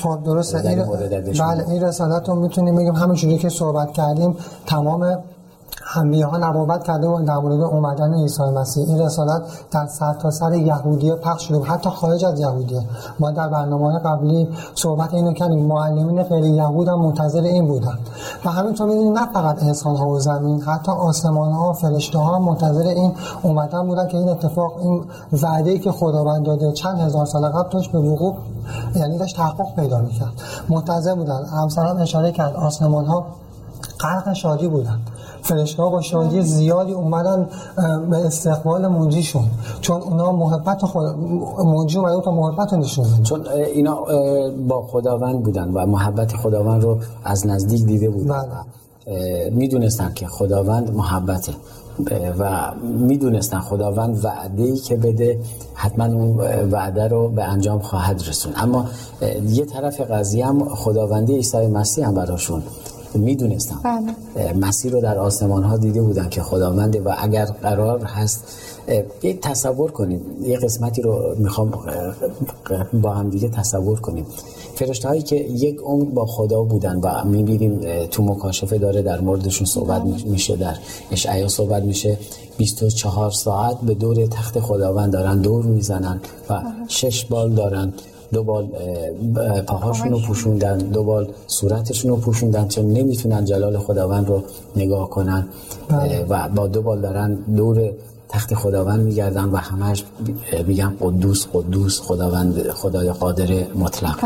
خب 0.03 0.25
درسته. 0.25 0.69
این 0.69 0.85
بله 1.39 1.71
این 1.71 1.83
رسالت 1.83 2.29
رو 2.29 2.35
می‌تونیم 2.35 2.77
بگیم 2.77 2.95
همونجوری 2.95 3.39
که 3.39 3.49
صحبت 3.49 3.93
کردیم 3.93 4.37
تمام 4.67 5.19
انبیاء 5.95 6.31
ها 6.31 6.37
نبوت 6.37 6.85
کرده 6.85 7.07
و 7.07 7.23
در 7.23 7.37
مورد 7.37 7.61
اومدن 7.61 8.15
عیسی 8.15 8.43
مسیح. 8.43 8.89
این 8.89 9.01
رسالت 9.01 9.43
در 9.71 9.87
سرتاسر 9.87 10.31
سر 10.31 10.55
یهودیه 10.55 11.15
پخش 11.15 11.49
شده 11.49 11.65
حتی 11.65 11.91
خارج 11.91 12.25
از 12.25 12.41
یهودیه. 12.41 12.83
ما 13.21 13.31
در 13.31 13.49
برنامه 13.49 13.99
قبلی 13.99 14.49
صحبت 14.75 15.15
اینو 15.15 15.33
کردیم. 15.33 15.67
معلمین 15.67 16.23
غیر 16.23 16.45
یهود 16.45 16.89
هم 16.89 17.01
منتظر 17.01 17.43
این 17.43 17.67
بودن. 17.67 17.99
و 18.45 18.51
همینطور 18.51 18.89
می‌بینیم 18.89 19.19
نه 19.19 19.33
فقط 19.33 19.63
انسان 19.63 19.97
ها 19.97 20.09
و 20.09 20.21
زمین 20.21 20.63
حتی 20.63 20.93
آسمان 20.93 21.53
ها 21.53 21.73
فرشته 21.73 22.19
ها 22.19 22.39
منتظر 22.39 22.87
این 22.87 23.13
اومدن 23.43 23.87
بودن 23.87 24.09
که 24.09 24.17
این 24.17 24.29
اتفاق 24.29 24.73
این 24.79 25.05
وعده 25.43 25.79
که 25.79 25.93
خداوند 25.93 26.47
داده 26.47 26.73
چند 26.73 27.01
هزار 27.01 27.27
سال 27.27 27.49
قبل 27.49 27.69
توش 27.69 27.89
به 27.89 27.99
وقوع 27.99 28.35
یعنی 28.97 29.19
داشت 29.19 29.37
تحقق 29.37 29.75
پیدا 29.77 30.01
می‌کرد. 30.01 30.33
منتظر 30.69 31.15
بودن. 31.15 31.45
همسران 31.45 32.01
اشاره 32.01 32.33
کرد 32.33 32.57
آسمان 32.57 33.07
ها 33.07 33.27
غرق 34.01 34.33
شادی 34.33 34.69
بودن. 34.69 35.01
فرشته 35.43 35.83
با 35.83 36.01
شادی 36.01 36.43
زیادی 36.43 36.93
اومدن 36.93 37.49
به 38.11 38.17
استقبال 38.17 38.87
منجیشون 38.89 39.45
چون 39.81 40.03
اونا 40.03 40.33
محبت 40.33 40.85
خود 40.85 41.07
منجی 41.65 41.99
اومده 41.99 42.21
تا 42.21 42.31
محبت 42.31 42.73
نشون 42.73 43.23
چون 43.23 43.47
اینا 43.47 44.05
با 44.69 44.83
خداوند 44.83 45.43
بودن 45.43 45.69
و 45.69 45.87
محبت 45.87 46.37
خداوند 46.37 46.83
رو 46.83 46.99
از 47.25 47.47
نزدیک 47.47 47.87
دیده 47.87 48.11
بودن 48.11 48.43
بله. 49.07 49.51
می‌دونستن 49.51 50.13
که 50.15 50.27
خداوند 50.27 50.95
محبته. 50.95 51.53
و 52.39 52.73
می‌دونستن 52.83 53.61
خداوند 53.61 54.25
وعده 54.25 54.63
ای 54.63 54.77
که 54.77 54.97
بده 54.97 55.39
حتما 55.75 56.05
اون 56.05 56.37
وعده 56.71 57.09
رو 57.09 57.29
به 57.29 57.45
انجام 57.45 57.79
خواهد 57.79 58.23
رسون 58.29 58.53
اما 58.57 58.85
یه 59.49 59.65
طرف 59.65 60.01
قضیه 60.01 60.47
هم 60.47 60.69
خداوندی 60.75 61.35
عیسی 61.35 61.67
مسیح 61.67 62.07
هم 62.07 62.15
براشون 62.15 62.63
می‌دونستم 63.15 63.81
بله. 63.85 64.53
مسیر 64.53 64.93
رو 64.93 65.01
در 65.01 65.19
آسمان 65.19 65.63
ها 65.63 65.77
دیده 65.77 66.03
بودن 66.03 66.29
که 66.29 66.43
خداونده 66.43 67.01
و 67.01 67.15
اگر 67.19 67.45
قرار 67.45 68.05
هست 68.05 68.45
یک 69.23 69.41
تصور 69.41 69.91
کنیم 69.91 70.21
یه 70.43 70.59
قسمتی 70.59 71.03
رو 71.03 71.35
می‌خوام 71.39 71.73
با 72.93 73.11
هم 73.11 73.31
دیگه 73.31 73.49
تصور 73.49 74.01
کنیم 74.01 74.27
فرشته 74.75 75.09
هایی 75.09 75.23
که 75.23 75.37
یک 75.37 75.79
عمر 75.85 76.05
با 76.05 76.27
خدا 76.27 76.63
بودن 76.63 76.97
و 76.97 77.25
می‌بینیم 77.25 78.07
تو 78.07 78.23
مکاشفه 78.23 78.79
داره 78.79 79.03
در 79.03 79.21
موردشون 79.21 79.67
صحبت 79.67 80.03
بله. 80.03 80.25
میشه 80.25 80.57
در 80.57 80.77
اشعیا 81.11 81.49
صحبت 81.49 81.83
میشه 81.83 82.19
24 82.57 83.31
ساعت 83.31 83.81
به 83.81 83.95
دور 83.95 84.27
تخت 84.27 84.61
خداوند 84.61 85.13
دارن 85.13 85.41
دور 85.41 85.65
می‌زنن 85.65 86.21
و 86.51 86.55
بله. 86.55 86.65
شش 86.89 87.25
بال 87.25 87.55
دارن 87.55 87.93
دو 88.33 88.43
بال 88.43 88.69
پاهاشون 89.67 90.11
رو 90.11 90.19
پوشوندن 90.27 90.79
دو 90.79 91.03
بال 91.05 91.29
صورتشون 91.47 92.11
رو 92.11 92.17
پوشوندن 92.17 92.69
چون 92.69 92.93
نمی‌تونن 92.93 93.45
جلال 93.45 93.79
خداوند 93.79 94.29
رو 94.29 94.43
نگاه 94.77 95.11
کنن. 95.11 95.49
بله. 95.89 96.27
و 96.29 96.49
با 96.49 96.67
دو 96.67 96.83
بال 96.83 97.01
دارن 97.01 97.35
دور 97.35 97.91
تخت 98.29 98.55
خداوند 98.55 99.01
میگردن 99.01 99.45
و 99.45 99.57
همش 99.57 100.05
میگن 100.67 100.97
قدوس 101.01 101.47
قدوس 101.53 102.01
خداوند 102.01 102.71
خدای 102.71 103.11
قادر 103.13 103.67
مطلق. 103.75 104.19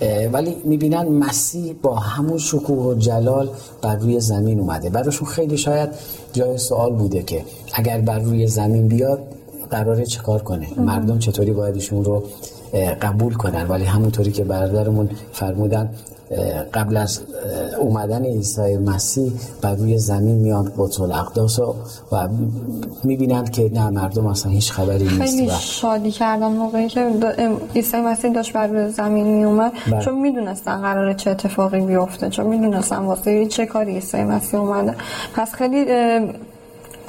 بله. 0.00 0.28
ولی 0.28 0.56
می‌بینن 0.64 1.08
مسیح 1.08 1.74
با 1.82 1.94
همون 1.94 2.38
شکوه 2.38 2.84
و 2.84 2.94
جلال 2.94 3.48
بر 3.82 3.96
روی 3.96 4.20
زمین 4.20 4.60
اومده. 4.60 4.90
براشون 4.90 5.28
خیلی 5.28 5.56
شاید 5.56 5.90
جای 6.32 6.58
سوال 6.58 6.92
بوده 6.92 7.22
که 7.22 7.44
اگر 7.72 8.00
بر 8.00 8.18
روی 8.18 8.46
زمین 8.46 8.88
بیاد 8.88 9.18
قراره 9.70 10.06
چکار 10.06 10.42
کنه؟ 10.42 10.66
مردم 10.76 11.18
چطوری 11.18 11.52
باید 11.52 11.74
ایشون 11.74 12.04
رو 12.04 12.22
قبول 13.02 13.34
کنن. 13.34 13.66
ولی 13.68 13.84
همونطوری 13.84 14.32
که 14.32 14.44
برادرمون 14.44 15.10
فرمودن 15.32 15.90
قبل 16.74 16.96
از 16.96 17.20
اومدن 17.80 18.24
عیسی 18.24 18.76
مسیح 18.76 19.32
بر 19.62 19.74
روی 19.74 19.98
زمین 19.98 20.34
میان 20.34 20.72
قدس 20.78 21.00
الاقداس 21.00 21.58
و, 21.58 21.74
و 22.12 22.28
می‌بینند 23.04 23.50
که 23.50 23.70
نه 23.74 23.90
مردم 23.90 24.26
اصلا 24.26 24.52
هیچ 24.52 24.72
خبری 24.72 25.04
نیست. 25.04 25.20
خیلی 25.20 25.50
شادی 25.60 26.10
کردن 26.10 26.46
موقعی 26.46 26.88
که 26.88 27.10
عیسی 27.74 27.96
مسیح 27.96 28.32
داشت 28.32 28.52
بر 28.52 28.66
روی 28.66 28.88
زمین 28.88 29.26
میومد 29.26 29.72
بله. 29.90 30.00
چون 30.00 30.20
می‌دونستن 30.20 30.80
قراره 30.80 31.14
چه 31.14 31.30
اتفاقی 31.30 31.80
بیفته 31.80 32.30
چون 32.30 32.46
می‌دونستن 32.46 32.96
واسه 32.96 33.46
چه 33.46 33.66
کاری 33.66 33.94
عیسی 33.94 34.22
مسیح 34.22 34.60
اومده. 34.60 34.94
پس 35.34 35.52
خیلی 35.52 35.86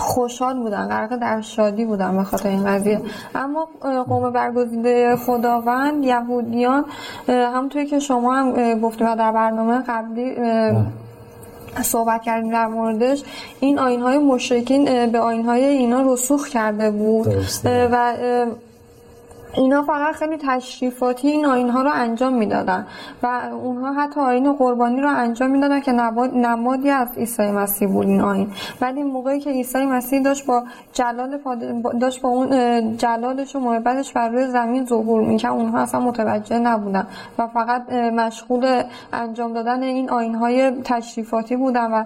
خوشحال 0.01 0.58
بودن 0.58 0.88
قرار 0.88 1.08
در 1.08 1.41
شادی 1.41 1.86
بودن 1.86 2.17
به 2.17 2.24
خاطر 2.24 2.50
این 2.50 2.65
قضیه. 2.65 3.01
اما 3.36 3.67
قوم 4.08 4.29
برگزیده 4.29 5.15
خداوند 5.15 6.03
یهودیان 6.03 6.86
همونطوری 7.27 7.86
که 7.86 8.00
شما 8.00 8.36
هم 8.36 8.79
گفتیم 8.79 9.08
و 9.08 9.15
در 9.15 9.31
برنامه 9.31 9.84
قبلی 9.88 10.36
صحبت 11.81 12.22
کردیم 12.22 12.51
در 12.51 12.67
موردش 12.67 13.24
این 13.60 13.79
آین 13.79 14.01
های 14.01 14.17
مشرکین 14.17 15.12
به 15.12 15.20
آین 15.20 15.46
های 15.46 15.65
اینا 15.65 16.13
رسوخ 16.13 16.48
کرده 16.48 16.91
بود. 16.91 17.27
و 17.65 18.13
اینا 19.53 19.84
فقط 19.84 20.15
خیلی 20.15 20.38
تشریفاتی 20.38 21.27
این 21.27 21.46
آینها 21.46 21.81
رو 21.81 21.91
انجام 21.93 22.34
می‌دادن. 22.34 22.88
و 23.24 23.41
اونها 23.63 23.93
حتی 23.93 24.20
آین 24.20 24.53
قربانی 24.53 25.01
رو 25.01 25.10
انجام 25.10 25.51
می‌دادن 25.51 25.79
که 25.79 25.91
نمادی 25.91 26.89
از 26.89 27.08
عیسی 27.17 27.51
مسیح 27.51 27.88
بود 27.88 28.08
این 28.08 28.22
آین 28.22 28.51
ولی 28.81 29.03
موقعی 29.03 29.39
که 29.39 29.50
عیسی 29.50 29.86
مسیح 29.86 30.24
داشت 30.24 30.46
با 30.46 30.63
جلال 30.93 31.39
داشت 32.01 32.22
با 32.22 32.29
اون 32.29 32.98
جلالش 32.98 33.55
و 33.55 33.60
محبتش 33.60 34.13
بر 34.13 34.29
روی 34.29 34.48
زمین 34.48 34.86
ظهور 34.86 35.22
می‌کرد. 35.22 35.51
اونها 35.51 35.79
اصلا 35.79 36.00
متوجه 36.00 36.60
نبودن 36.60 37.08
و 37.38 37.48
فقط 37.48 37.91
مشغول 37.93 38.84
انجام 39.13 39.53
دادن 39.53 39.84
این 39.84 40.10
آینهای 40.10 40.72
تشریفاتی 40.84 41.55
بودن 41.55 41.91
و 41.91 42.03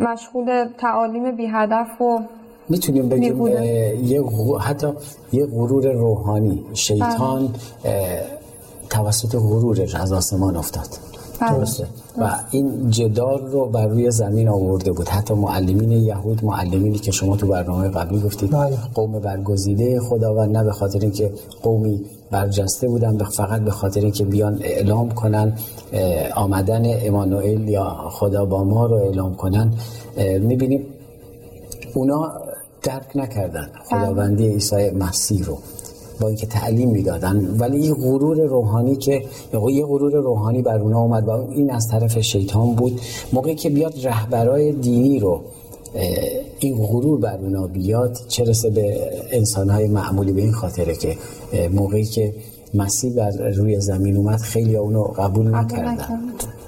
مشغول 0.00 0.68
تعالیم 0.78 1.30
بی 1.30 1.46
هدف 1.46 2.00
و 2.00 2.20
می‌تونیم 2.68 3.08
بگیم 3.08 3.46
یه 4.06 4.22
حتی 4.60 4.86
یه 5.32 5.46
غرور 5.46 5.92
روحانی 5.92 6.64
شیطان. 6.74 7.48
توسط 8.90 9.36
غرورش 9.36 9.94
از 9.94 10.12
آسمان 10.12 10.56
افتاد. 10.56 10.88
درسته 11.40 11.86
و 12.18 12.30
این 12.50 12.90
جدال 12.90 13.46
رو 13.46 13.66
بر 13.66 13.86
روی 13.86 14.10
زمین 14.10 14.48
آورده 14.48 14.92
بود 14.92 15.08
حتی 15.08 15.34
معلمین 15.34 15.90
یهود 15.90 16.44
معلمینی 16.44 16.98
که 16.98 17.10
شما 17.10 17.36
تو 17.36 17.46
برنامه 17.46 17.88
قبلی 17.88 18.20
گفتید 18.20 18.50
بله. 18.50 18.76
قوم 18.94 19.18
برگزیده 19.18 20.00
خداوند 20.00 20.56
نه 20.56 20.64
به 20.64 20.72
خاطر 20.72 20.98
اینکه 21.00 21.30
قومی 21.62 22.04
برجسته 22.30 22.88
بودن 22.88 23.24
فقط 23.24 23.60
به 23.60 23.70
خاطر 23.70 24.00
اینکه 24.00 24.24
بیان 24.24 24.58
اعلام 24.62 25.10
کنن 25.10 25.52
آمدن 26.36 26.82
امانوئل 27.06 27.68
یا 27.68 27.96
خدا 28.10 28.44
با 28.44 28.64
ما 28.64 28.86
رو 28.86 28.94
اعلام 28.94 29.34
کنن 29.34 29.74
می‌بینیم 30.40 30.86
اونا 31.94 32.32
درک 32.84 33.16
نکردن. 33.16 33.68
خداوندی 33.90 34.48
عیسی 34.48 34.90
مسیح 34.90 35.44
رو 35.44 35.58
با 36.20 36.28
اینکه 36.28 36.46
تعلیم 36.46 36.90
می‌دادن 36.90 37.56
ولی 37.58 37.78
این 37.82 37.94
غرور 37.94 38.36
روحانی 38.36 38.96
که 38.96 39.24
یه 39.70 39.86
غرور 39.86 40.12
روحانی 40.12 40.62
بر 40.62 40.78
اونا 40.78 41.00
اومد 41.00 41.28
و 41.28 41.30
این 41.30 41.70
از 41.70 41.88
طرف 41.90 42.18
شیطان 42.18 42.74
بود 42.74 43.00
موقعی 43.32 43.54
که 43.54 43.70
بیاد 43.70 44.06
رهبرای 44.06 44.72
دینی 44.72 45.18
رو 45.18 45.40
این 46.58 46.76
غرور 46.86 47.20
بر 47.20 47.36
اونا 47.36 47.66
بیاد 47.66 48.18
چه 48.28 48.44
رسه 48.44 48.70
به 48.70 49.10
انسانهای 49.30 49.88
معمولی 49.88 50.32
به 50.32 50.40
این 50.42 50.52
خاطره 50.52 50.94
که 50.96 51.16
موقعی 51.72 52.04
که 52.04 52.34
مسیح 52.74 53.14
بر 53.14 53.30
روی 53.30 53.80
زمین 53.80 54.16
اومد 54.16 54.38
خیلی 54.38 54.76
اونو 54.76 55.02
قبول 55.02 55.54
نکردن. 55.54 56.06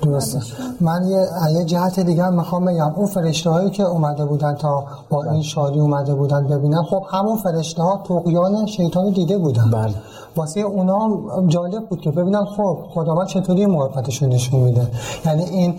درسته. 0.06 0.40
من 0.80 1.08
یه, 1.08 1.26
یه 1.52 1.64
جهت 1.64 2.00
دیگه 2.00 2.24
هم 2.24 2.34
می‌خوام 2.34 2.64
بگم. 2.64 2.92
اون 2.96 3.06
فرشته 3.06 3.50
هایی 3.50 3.70
که 3.70 3.82
اومده 3.82 4.24
بودن 4.24 4.54
تا 4.54 4.84
با 5.10 5.24
این 5.24 5.42
شادی 5.42 5.80
اومده 5.80 6.14
بودن 6.14 6.46
ببینن 6.46 6.82
خب 6.82 7.02
همون 7.10 7.36
فرشته 7.36 7.82
ها 7.82 8.02
تقیان 8.08 8.66
شیطان 8.66 9.10
دیده 9.10 9.38
بودن. 9.38 9.70
بله. 9.70 9.94
واسه 10.36 10.60
اونا 10.60 11.18
جالب 11.46 11.86
بود 11.88 12.00
که 12.00 12.10
ببینن 12.10 12.44
خب 12.44 12.78
خداوند 12.94 13.26
چطوری 13.26 13.66
محبتش 13.66 14.22
نشون 14.22 14.60
میده. 14.60 14.88
یعنی 15.26 15.42
این 15.42 15.74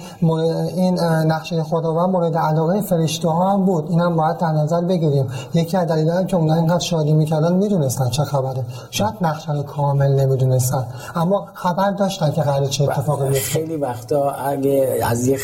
این 0.76 1.00
نقشه 1.04 1.64
خداوند 1.64 2.10
مورد 2.10 2.38
علاقه 2.38 2.82
فرشته 2.82 3.30
ها 3.30 3.52
هم 3.54 3.66
بود. 3.66 3.86
اینم 3.90 4.16
باید 4.16 4.38
در 4.38 4.52
نظر 4.52 4.82
بگیریم. 4.82 5.28
یکی 5.54 5.78
از 5.78 5.88
دلایلی 5.88 6.26
که 6.26 6.38
اونا 6.38 6.54
اینقدر 6.54 6.80
شادی 6.80 7.14
می‌کردن 7.14 7.54
می‌دونستن 7.54 8.10
چه 8.10 8.24
خبره. 8.24 8.66
شاید 8.92 9.14
نقشه 9.22 9.64
کامل 9.64 10.12
نمی‌دونستن. 10.20 10.86
اما 11.16 11.46
خبر 11.54 11.92
داشتن 11.92 12.32
که 12.32 12.42
قرار 12.42 12.66
چه 12.66 12.84
اتفاقی 12.84 13.28
بیفته. 13.28 13.60
خیلی 13.60 13.76
وقتا 13.76 14.17
اگه 14.24 15.00
از 15.04 15.28
یه 15.28 15.38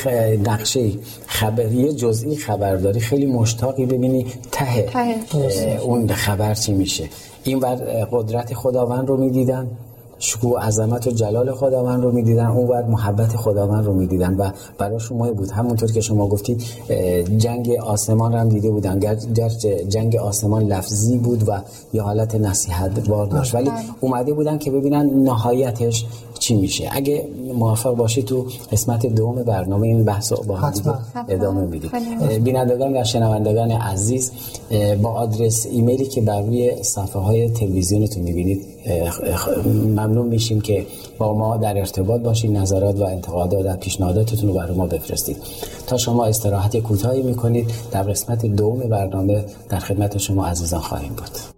نقشه 0.45 0.91
خبری 1.27 1.93
جزئی 1.93 2.35
خبرداری 2.35 2.99
خیلی 2.99 3.25
مشتاقی 3.25 3.85
ببینی 3.85 4.25
ته, 4.51 4.81
ته. 5.29 5.79
اون 5.81 6.07
خبر 6.07 6.53
چی 6.53 6.73
میشه 6.73 7.09
این 7.43 7.59
بر 7.59 7.75
قدرت 8.11 8.53
خداوند 8.53 9.07
رو 9.07 9.17
می‌دیدن 9.17 9.67
شکوه 10.23 10.61
عظمت 10.61 11.07
و 11.07 11.11
جلال 11.11 11.51
خداوند 11.51 12.03
رو 12.03 12.11
می‌دیدن. 12.11 12.45
اون 12.45 12.67
بر 12.67 12.83
محبت 12.83 13.35
خداوند 13.35 13.85
رو 13.85 13.93
می‌دیدن 13.93 14.35
و 14.35 14.49
براشون 14.77 15.17
مهم 15.17 15.33
بود. 15.33 15.51
همونطور 15.51 15.91
که 15.91 16.01
شما 16.01 16.27
گفتید 16.27 16.63
جنگ 17.37 17.71
آسمان 17.71 18.31
رو 18.31 18.37
هم 18.37 18.49
دیده 18.49 18.71
بودن. 18.71 18.99
گر 18.99 19.49
جنگ 19.89 20.15
آسمان 20.15 20.63
لفظی 20.63 21.17
بود 21.17 21.49
و 21.49 21.61
یه 21.93 22.01
حالت 22.01 22.35
نصیحت 22.35 23.09
بار 23.09 23.25
داشت 23.25 23.55
ولی 23.55 23.69
اومده 24.01 24.33
بودن 24.33 24.57
که 24.57 24.71
ببینن 24.71 25.05
نهایتش 25.23 26.05
چی 26.39 26.55
میشه. 26.55 26.89
اگه 26.91 27.27
موافق 27.55 27.95
باشی 27.95 28.23
تو 28.23 28.45
قسمت 28.71 29.05
دوم 29.05 29.43
برنامه 29.43 29.87
این 29.87 30.03
بحث 30.03 30.33
رو 30.33 30.43
با 30.43 30.55
هم 30.55 30.73
ادامه 31.29 31.65
میدیم 31.65 31.91
بینندگان 32.43 32.97
و 32.97 33.03
شنوندگان 33.03 33.71
عزیز 33.71 34.31
با 35.01 35.09
آدرس 35.09 35.65
ایمیلی 35.65 36.05
که 36.05 36.21
بر 36.21 36.41
روی 36.41 36.83
صفحه 36.83 37.21
های 37.21 37.49
تلویزیونتون 37.49 38.23
می‌بینید 38.23 38.72
ممنون 39.65 40.27
میشیم 40.27 40.61
که 40.61 40.85
با 41.17 41.33
ما 41.33 41.57
در 41.57 41.77
ارتباط 41.77 42.21
باشید 42.21 42.51
نظرات 42.51 42.99
و 42.99 43.03
انتقادات 43.03 43.65
و 43.65 43.77
پیشنهاداتتون 43.77 44.49
رو 44.49 44.55
برای 44.55 44.77
ما 44.77 44.87
بفرستید. 44.87 45.37
تا 45.87 45.97
شما 45.97 46.25
استراحت 46.25 46.77
کوتاهی 46.77 47.21
می‌کنید 47.21 47.71
در 47.91 48.03
قسمت 48.03 48.45
دوم 48.45 48.79
برنامه 48.79 49.45
در 49.69 49.79
خدمت 49.79 50.17
شما 50.17 50.45
عزیزان 50.47 50.81
خواهیم 50.81 51.13
بود. 51.13 51.52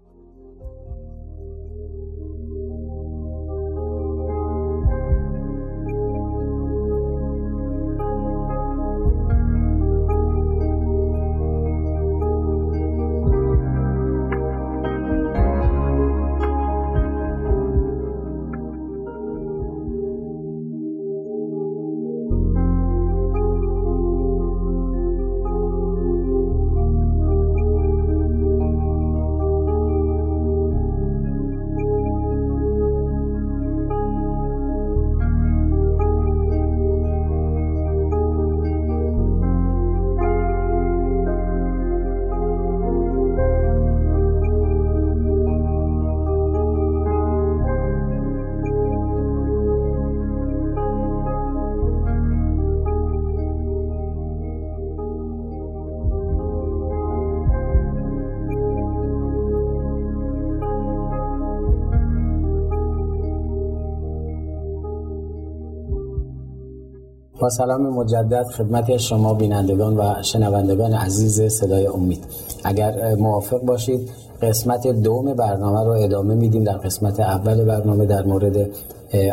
سلام 67.49 67.81
مجدد 67.81 68.43
خدمت 68.43 68.97
شما 68.97 69.33
بینندگان 69.33 69.97
و 69.97 70.13
شنوندگان 70.21 70.93
عزیز 70.93 71.41
صدای 71.41 71.87
امید. 71.87 72.23
اگر 72.63 73.15
موافق 73.15 73.61
باشید 73.61 74.09
قسمت 74.41 74.87
دوم 74.87 75.33
برنامه 75.33 75.83
رو 75.83 75.89
ادامه 75.89 76.35
میدیم 76.35 76.63
در 76.63 76.77
قسمت 76.77 77.19
اول 77.19 77.63
برنامه 77.63 78.05
در 78.05 78.23
مورد 78.23 78.69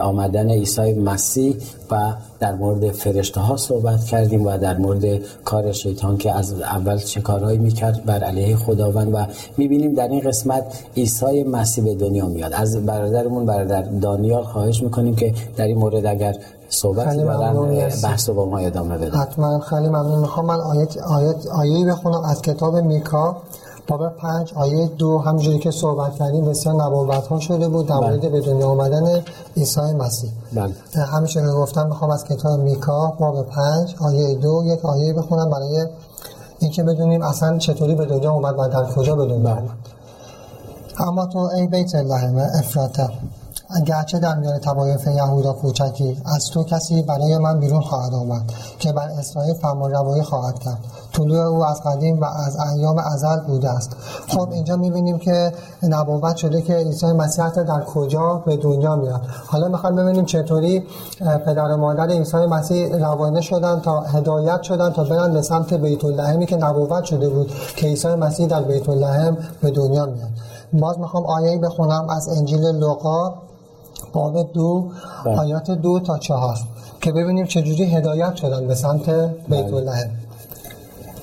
آمدن 0.02 0.50
عیسی 0.50 0.92
مسیح 0.92 1.56
و 1.90 2.12
در 2.40 2.54
مورد 2.54 2.90
فرشته 2.90 3.40
ها 3.40 3.56
صحبت 3.56 4.04
کردیم 4.04 4.46
و 4.46 4.58
در 4.58 4.78
مورد 4.78 5.18
کار 5.44 5.72
شیطان 5.72 6.16
که 6.16 6.32
از 6.32 6.60
اول 6.60 6.96
چه 6.96 7.20
کارهایی 7.20 7.58
می‌کرد 7.58 8.04
بر 8.04 8.24
علیه 8.24 8.56
خداوند 8.56 9.14
و 9.14 9.26
می‌بینیم 9.56 9.94
در 9.94 10.08
این 10.08 10.20
قسمت 10.20 10.64
عیسی 10.96 11.42
مسیح 11.42 11.84
به 11.84 11.94
دنیا 11.94 12.26
میاد. 12.26 12.52
از 12.54 12.86
برادرمون 12.86 13.46
برادر 13.46 13.82
دانیال 13.82 14.42
خواهش 14.42 14.82
می‌کنیم 14.82 15.14
که 15.14 15.34
در 15.56 15.66
این 15.66 15.78
مورد 15.78 16.06
اگر 16.06 16.36
اه، 16.72 17.84
مرسی. 17.84 18.06
بحث 18.06 18.30
با 18.30 18.44
ما 18.44 18.58
ادامه 18.58 18.98
بدن 18.98 19.18
حتما 19.18 19.58
خیلی 19.58 19.88
ممنون. 19.88 20.18
می‌خوام 20.18 20.46
من 20.46 20.60
آیت 20.60 20.98
آیت 20.98 21.46
آیه‌ای 21.46 21.84
بخونم. 21.84 22.24
از 22.24 22.42
کتاب 22.42 22.76
میکا 22.76 23.36
باب 23.88 24.08
پنج 24.08 24.52
آیه 24.54 24.86
دو. 24.86 25.18
همونجوری 25.18 25.58
که 25.58 25.70
صحبت 25.70 26.14
کردیم 26.14 26.44
بسیار 26.44 26.74
نبوت 26.74 27.26
ها 27.26 27.40
شده 27.40 27.68
بود 27.68 27.86
در 27.86 27.94
مورد 27.94 28.32
به 28.32 28.40
دنیا 28.40 28.68
آمدن 28.68 29.22
عیسی 29.56 29.80
مسیح. 29.80 30.30
بله. 30.52 30.74
همیشه 31.04 31.52
گفتم 31.52 31.86
می‌خوام 31.86 32.10
از 32.10 32.24
کتاب 32.24 32.60
میکا 32.60 33.12
باب 33.18 33.46
پنج 33.46 33.96
آیه 34.00 34.34
دو 34.34 34.62
یک 34.64 34.84
آیه 34.84 35.12
بخونم 35.12 35.50
برای 35.50 35.86
اینکه 36.58 36.82
بدونیم 36.82 37.22
اصلا 37.22 37.58
چطوری 37.58 37.94
به 37.94 38.06
دنیا 38.06 38.32
اومد 38.32 38.58
و 38.58 38.68
در 38.68 38.84
کجا 38.84 39.16
به 39.16 39.26
دنیا 39.26 39.54
اومد. 39.54 39.70
اما 40.98 41.26
تو 41.26 41.38
ای 41.38 41.66
بیت 41.66 41.94
لحم 41.94 42.38
افراتا 42.38 43.08
گرچه 43.80 44.18
در 44.18 44.34
میان 44.34 44.58
طوایف 44.58 45.06
یهودا 45.06 45.52
کوچکی 45.52 46.22
از 46.24 46.50
تو 46.50 46.64
کسی 46.64 47.02
برای 47.02 47.38
من 47.38 47.60
بیرون 47.60 47.80
خواهد 47.80 48.14
آمد 48.14 48.42
که 48.78 48.92
بر 48.92 49.08
اسرائیل 49.18 49.54
فرمان 49.54 49.90
روایی 49.90 50.22
خواهد 50.22 50.58
کرد. 50.58 50.78
طلوع 51.12 51.46
او 51.46 51.64
از 51.64 51.82
قدیم 51.82 52.20
و 52.20 52.24
از 52.24 52.56
ایام 52.74 52.98
ازل 52.98 53.40
بوده 53.46 53.70
است. 53.70 53.96
خب 54.28 54.48
اینجا 54.52 54.76
می‌بینیم 54.76 55.18
که 55.18 55.52
نبوت 55.82 56.36
شده 56.36 56.62
که 56.62 56.74
عیسی 56.74 57.12
مسیح 57.12 57.48
در 57.48 57.84
کجا 57.84 58.42
به 58.46 58.56
دنیا 58.56 58.96
میاد. 58.96 59.20
حالا 59.46 59.68
می‌خوایم 59.68 59.96
ببینیم 59.96 60.24
چطوری 60.24 60.84
پدر 61.46 61.70
و 61.70 61.76
مادر 61.76 62.08
عیسی 62.10 62.36
مسیح 62.36 62.96
روانه 62.96 63.40
شدن 63.40 63.80
تا 63.80 64.00
هدایت 64.00 64.62
شدن 64.62 64.90
تا 64.90 65.04
برن 65.04 65.32
به 65.32 65.42
سمت 65.42 65.74
بیت 65.74 66.04
اللحمی 66.04 66.46
که 66.46 66.56
نبوت 66.56 67.04
شده 67.04 67.28
بود 67.28 67.50
که 67.76 67.86
عیسی 67.86 68.08
مسیح 68.08 68.46
در 68.46 68.62
بیت 68.62 68.88
اللحم 68.88 69.36
به 69.62 69.70
دنیا 69.70 70.06
میاد. 70.06 70.30
باز 70.72 70.98
می‌خوام 70.98 71.26
آیه‌ای 71.26 71.58
بخونم 71.58 72.06
از 72.10 72.28
انجیل 72.28 72.66
لوقا 72.66 73.34
باب 74.12 74.52
دو 74.52 74.90
بله. 75.24 75.38
آیات 75.38 75.70
دو 75.70 76.00
تا 76.00 76.18
چهار 76.18 76.58
که 77.00 77.12
ببینیم 77.12 77.46
چجوری 77.46 77.84
هدایت 77.84 78.36
شدن 78.36 78.66
به 78.66 78.74
سمت 78.74 79.10
بیت 79.48 79.72
اللحم 79.72 80.10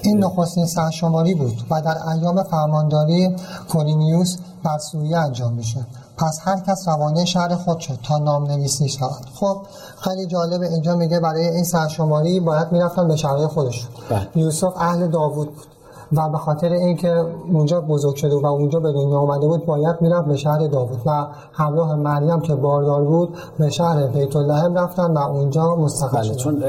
این 0.01 0.23
نخستین 0.23 0.65
سرشماری 0.65 1.35
بود 1.35 1.63
و 1.69 1.81
در 1.81 2.07
ایام 2.07 2.43
فرمانداری 2.43 3.35
کورینیوس 3.69 4.37
بر 4.63 4.77
سوریه 4.77 5.17
انجام 5.17 5.53
میشه. 5.53 5.85
پس 6.17 6.39
هر 6.43 6.59
کس 6.59 6.87
روانه 6.87 7.25
شهر 7.25 7.55
خود 7.55 7.79
شد 7.79 7.99
تا 8.03 8.17
نام 8.17 8.51
نویسی 8.51 8.89
شود. 8.89 9.25
خب 9.33 9.57
خیلی 9.99 10.25
جالبه 10.25 10.67
اینجا 10.67 10.95
میگه 10.95 11.19
برای 11.19 11.47
این 11.47 11.63
سرشماری 11.63 12.39
باید 12.39 12.71
می‌رفتن 12.71 13.07
به 13.07 13.15
شهرهای 13.15 13.47
خودشون. 13.47 13.89
بله. 14.09 14.27
یوسف 14.35 14.77
اهل 14.77 15.07
داوود 15.07 15.55
بود. 15.55 15.67
و 16.13 16.29
به 16.29 16.37
خاطر 16.37 16.71
اینکه 16.71 17.25
اونجا 17.53 17.81
بزرگ 17.81 18.15
شده 18.15 18.35
و 18.35 18.45
اونجا 18.45 18.79
به 18.79 18.91
دنیا 18.91 19.17
آمده 19.17 19.47
بود 19.47 19.65
باید 19.65 19.95
می‌رفت 20.01 20.27
به 20.27 20.37
شهر 20.37 20.67
داوود 20.67 21.01
و 21.05 21.27
همراه 21.53 21.95
مریم 21.95 22.39
که 22.39 22.55
باردار 22.55 23.03
بود 23.03 23.37
به 23.59 23.69
شهر 23.69 24.07
بیت 24.07 24.35
اللحم 24.35 24.77
رفتن 24.77 25.13
و 25.13 25.17
اونجا 25.17 25.75
مستقر 25.75 26.21
بله 26.21 26.35
چون 26.35 26.63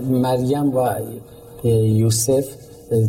مریم 0.00 0.76
و 0.76 0.88
یوسف 1.64 2.44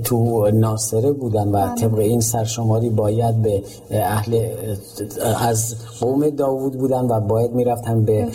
تو 0.04 0.52
ناصره 0.54 1.12
بودن 1.12 1.48
و 1.48 1.76
طبق 1.76 2.00
این 2.00 2.22
سرشماری 2.22 2.90
باید 2.90 3.42
به 3.42 3.64
اه، 3.92 4.02
اهل 4.02 4.46
اه، 5.22 5.48
از 5.48 5.76
قوم 6.00 6.30
داوود 6.30 6.74
بودن 6.74 7.06
و 7.06 7.20
باید 7.20 7.52
می‌رفتن 7.52 8.04
به 8.04 8.28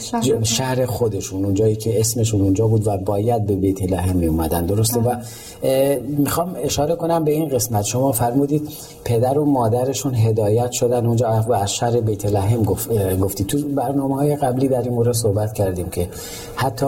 شهر 0.43 0.87
خودشون. 0.87 1.45
اونجایی 1.45 1.77
که 1.77 2.01
اسمشون 2.01 2.41
اونجا 2.41 2.67
بود 2.67 2.87
و 2.87 2.97
باید 2.97 3.47
به 3.47 3.57
بیت 3.57 3.83
لحم 3.83 4.17
می 4.17 4.27
اومدن 4.27 4.67
درسته؟ 4.67 5.01
و 5.01 5.15
اه، 5.63 5.97
می‌خوام 5.97 6.57
اشاره 6.63 6.95
کنم 6.95 7.25
به 7.25 7.31
این 7.31 7.49
قسمت. 7.49 7.85
شما 7.85 8.13
فرمودید 8.13 8.69
پدر 9.05 9.39
و 9.39 9.45
مادرشون 9.45 10.15
هدایت 10.15 10.73
شدن. 10.73 11.07
اونجا 11.07 11.45
و 11.49 11.53
از 11.53 11.73
شهر 11.73 12.01
بیت 12.01 12.27
لحم 12.27 12.63
گفتی. 12.63 13.45
تو 13.45 13.59
برنامه 13.59 14.15
های 14.15 14.37
قبلی 14.37 14.69
در 14.69 14.83
این 14.83 14.93
مورد 14.93 15.13
صحبت 15.13 15.53
کردیم 15.53 15.89
که 15.89 16.09
حتی 16.55 16.87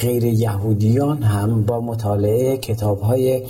غیر 0.00 0.24
یهودیان 0.24 1.22
هم 1.22 1.62
با 1.62 1.80
مطالعه 1.80 2.56
کتاب 2.56 3.00
های 3.00 3.42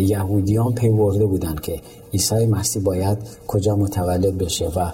یهودیان 0.00 0.74
پیورده 0.74 1.26
بودن 1.26 1.54
که 1.54 1.80
عیسی 2.12 2.46
مسیح 2.46 2.82
باید 2.82 3.18
کجا 3.46 3.76
متولد 3.76 4.38
بشه 4.38 4.68
و 4.68 4.90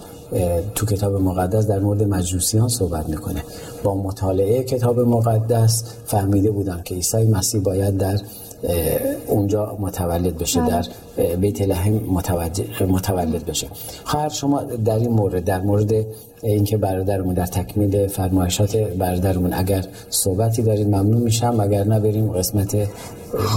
تو 0.74 0.86
کتاب 0.86 1.14
مقدس 1.14 1.66
در 1.66 1.78
مورد 1.78 2.02
مجوسیان 2.02 2.68
صحبت 2.68 3.08
می‌کنه. 3.08 3.42
با 3.84 3.94
مطالعه 3.94 4.62
کتاب 4.62 5.00
مقدس 5.00 5.84
فهمیده 6.06 6.50
بودن 6.50 6.82
که 6.84 6.94
عیسی 6.94 7.24
مسیح 7.24 7.60
باید 7.60 7.96
در 7.96 8.20
اونجا 9.26 9.76
متولد 9.80 10.38
بشه 10.38 10.66
در 10.66 10.76
اه، 10.76 10.84
بیت 11.40 11.62
لحم 11.62 11.92
متوجه- 11.92 12.82
متولد 12.86 13.44
بشه. 13.46 13.68
خواهر 14.04 14.28
شما 14.28 14.62
در 14.62 14.94
این 14.98 15.10
مورد 15.10 15.44
در 15.44 15.60
مورد 15.60 15.92
اینکه 16.42 16.76
برادرمون 16.76 17.34
در 17.34 17.46
تکمیل 17.46 18.06
فرمایشات 18.06 18.76
برادرمون 18.76 19.52
اگر 19.52 19.84
صحبتی 20.10 20.62
دارید 20.62 20.86
ممنون 20.86 21.22
میشم. 21.22 21.60
اگر 21.60 21.84
نه 21.84 22.00
بریم 22.00 22.32
قسمت 22.32 22.76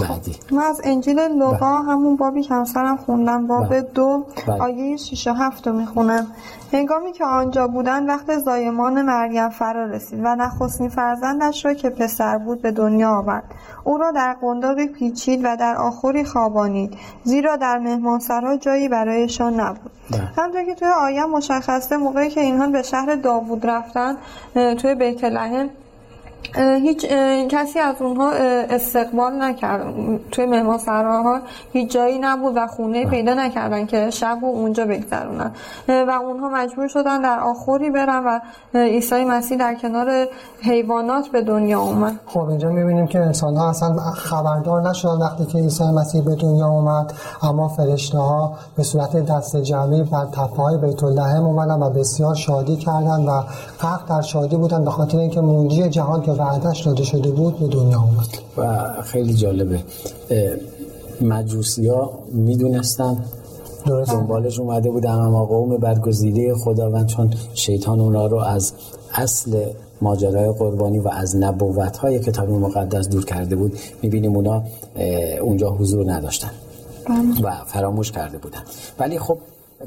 بعدی. 0.02 0.36
من 0.52 0.62
از 0.64 0.82
انجیل 0.84 1.20
لوقا 1.20 1.82
همون 1.82 2.16
بابی 2.16 2.42
که 2.42 2.54
همسرم 2.54 2.98
خوندم 2.98 3.48
باب 3.48 3.70
بله. 3.70 3.82
دو 3.82 4.24
بله. 4.48 4.62
آیه 4.62 4.98
6 4.98 5.28
و 5.28 5.34
7 5.34 5.68
رو 5.68 5.74
می‌خونم. 5.74 6.28
هنگامی 6.74 7.12
که 7.12 7.26
آنجا 7.26 7.68
بودن 7.68 8.06
وقت 8.06 8.38
زایمان 8.46 9.02
مریم 9.02 9.50
فرا 9.50 9.86
رسید 9.86 10.20
و 10.24 10.36
نخستین 10.36 10.90
فرزندش 10.90 11.66
را 11.66 11.74
که 11.74 11.90
پسر 11.90 12.38
بود 12.38 12.62
به 12.62 12.72
دنیا 12.72 13.18
آورد. 13.18 13.44
او 13.84 13.98
را 13.98 14.12
در 14.12 14.36
قنداقی 14.42 14.88
پیچید 14.88 15.40
و 15.44 15.58
در 15.60 15.76
آخری 15.76 16.24
خوابانید 16.24 16.94
زیرا 17.24 17.51
در 17.56 17.78
مهمانسرا 17.78 18.58
جایی 18.58 18.88
برایشان 18.88 19.60
نبود. 19.60 19.92
همونطور 20.38 20.64
که 20.64 20.76
توی 20.76 20.88
آیه 20.88 21.26
مشخصه 21.26 21.98
موقعی 21.98 22.30
که 22.30 22.42
اینها 22.42 22.68
به 22.68 22.82
شهر 22.82 23.16
داوود 23.16 23.66
رفتن 23.66 24.18
توی 24.54 24.96
بیت 24.96 25.24
لحم 25.24 25.70
هیچ 26.58 27.06
کسی 27.50 27.80
از 27.80 27.96
اونها 28.00 28.32
استقبال 28.70 29.34
نکرد. 29.42 29.94
توی 30.32 30.46
مهمان 30.46 30.78
سراها 30.78 31.40
هیچ 31.74 31.92
جایی 31.92 32.20
نبود 32.20 32.54
و 32.56 32.68
خونه 32.68 33.06
پیدا 33.06 33.34
نکردن 33.34 33.86
که 33.86 34.10
شب 34.10 34.38
و 34.44 34.46
اونجا 34.46 34.86
بگذرونن. 34.86 35.52
و 35.88 36.12
اونها 36.12 36.50
مجبور 36.50 36.88
شدن 36.88 37.22
در 37.22 37.40
آخوری 37.40 37.90
برن 37.90 38.24
و 38.26 38.40
عیسی 38.80 39.26
مسیح 39.26 39.58
در 39.58 39.76
کنار 39.76 40.28
حیوانات 40.62 41.28
به 41.28 41.42
دنیا 41.42 41.82
اومد. 41.82 42.20
خب 42.26 42.40
اینجا 42.40 42.70
می‌بینیم 42.70 43.08
که 43.08 43.20
انسان 43.20 43.56
ها 43.56 43.70
اصلا 43.70 43.96
خبردار 43.98 44.90
نشدن 44.90 45.18
وقتی 45.22 45.46
که 45.46 45.58
عیسی 45.58 45.84
مسیح 45.84 46.22
به 46.22 46.36
دنیا 46.36 46.68
اومد. 46.68 47.14
اما 47.44 47.68
فرشته 47.68 48.18
ها 48.18 48.54
به 48.78 48.84
صورت 48.84 49.26
دست 49.26 49.58
جمعی 49.58 50.04
بر 50.04 50.26
تپه 50.26 50.64
های 50.64 50.78
بیت 50.78 51.04
اللحم 51.04 51.44
اومدن 51.44 51.82
و 51.82 51.90
بسیار 51.90 52.36
شادی 52.36 52.76
کردن 52.76 53.26
و 53.26 53.42
غرق 53.82 54.10
در 54.10 54.22
شادی 54.22 54.56
بودن 54.56 54.86
به 54.86 54.92
خاطر 54.92 55.18
اینکه 55.18 55.42
منجی 55.42 55.90
جهان 55.90 56.22
که 56.22 56.32
وعدش 56.42 56.86
داده 56.86 57.04
شده 57.04 57.32
بود 57.32 57.60
به 57.60 57.68
دنیا 57.68 58.02
اومد 58.02 58.28
و 58.58 59.02
خیلی 59.02 59.34
جالبه. 59.34 59.80
مجوسی 61.22 61.88
ها 61.88 62.20
می‌دونستن. 62.32 63.18
درست. 63.86 64.12
دنبالش 64.12 64.60
اومده 64.60 64.92
بودن 64.92 65.12
اما 65.12 65.46
قوم 65.46 65.78
برگزیده 65.78 66.56
خداوند 66.56 67.08
چون 67.08 67.34
شیطان 67.54 68.00
اونا 68.00 68.26
رو 68.26 68.38
از 68.38 68.74
اصل 69.14 69.66
ماجرای 70.02 70.52
قربانی 70.52 71.00
و 71.00 71.08
از 71.08 71.36
نبوت 71.36 71.98
های 71.98 72.20
کتاب 72.20 72.50
مقدس 72.50 73.10
دور 73.10 73.26
کرده 73.26 73.56
بود. 73.56 73.78
می‌بینیم 74.02 74.36
اونا 74.36 74.64
اونجا 75.42 75.70
حضور 75.70 76.12
نداشتن 76.12 76.52
و 77.44 77.52
فراموش 77.68 78.12
کرده 78.12 78.38
بودن. 78.38 78.60
ولی 79.00 79.20
خب 79.20 79.38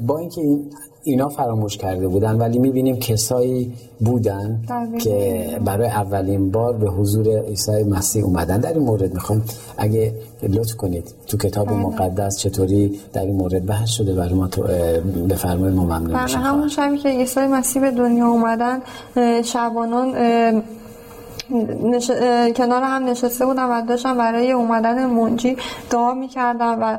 با 0.07 0.17
اینکه 0.17 0.41
این 0.41 0.69
اینا 1.05 1.29
فراموش 1.29 1.77
کرده 1.77 2.07
بودن 2.07 2.35
ولی 2.35 2.59
می‌بینیم 2.59 2.95
کسایی 2.95 3.73
بودن 3.99 4.61
که 4.99 5.47
برای 5.65 5.87
اولین 5.87 6.51
بار 6.51 6.73
به 6.73 6.89
حضور 6.89 7.39
عیسی 7.39 7.83
مسیح 7.83 8.23
اومدن. 8.23 8.57
در 8.59 8.73
این 8.73 8.83
مورد 8.83 9.13
می‌خوام 9.13 9.41
اگه 9.77 10.13
لطف 10.43 10.75
کنید 10.75 11.13
تو 11.27 11.37
کتاب 11.37 11.71
مقدس 11.71 12.37
چطوری 12.37 12.99
در 13.13 13.21
این 13.21 13.35
مورد 13.35 13.65
بحث 13.65 13.89
شده 13.89 14.13
برای 14.13 14.33
ما 14.33 14.47
تو 14.47 14.61
بفرمایید 15.29 15.75
ما 15.75 15.83
ممنون 15.83 16.13
بله 16.13 16.37
همون 16.37 16.67
شبی 16.67 16.97
که 16.97 17.09
عیسی 17.09 17.39
مسیح 17.39 17.81
به 17.81 17.91
دنیا 17.91 18.27
اومدن 18.27 18.79
شبانان 19.43 20.13
نش... 21.83 22.11
کنار 22.55 22.83
هم 22.83 23.05
نشسته 23.05 23.45
بودن 23.45 23.63
و 23.63 23.81
داشتن 23.85 24.17
برای 24.17 24.51
اومدن 24.51 25.05
منجی 25.05 25.57
دعا 25.89 26.13
می‌کردن 26.13 26.79
و 26.79 26.97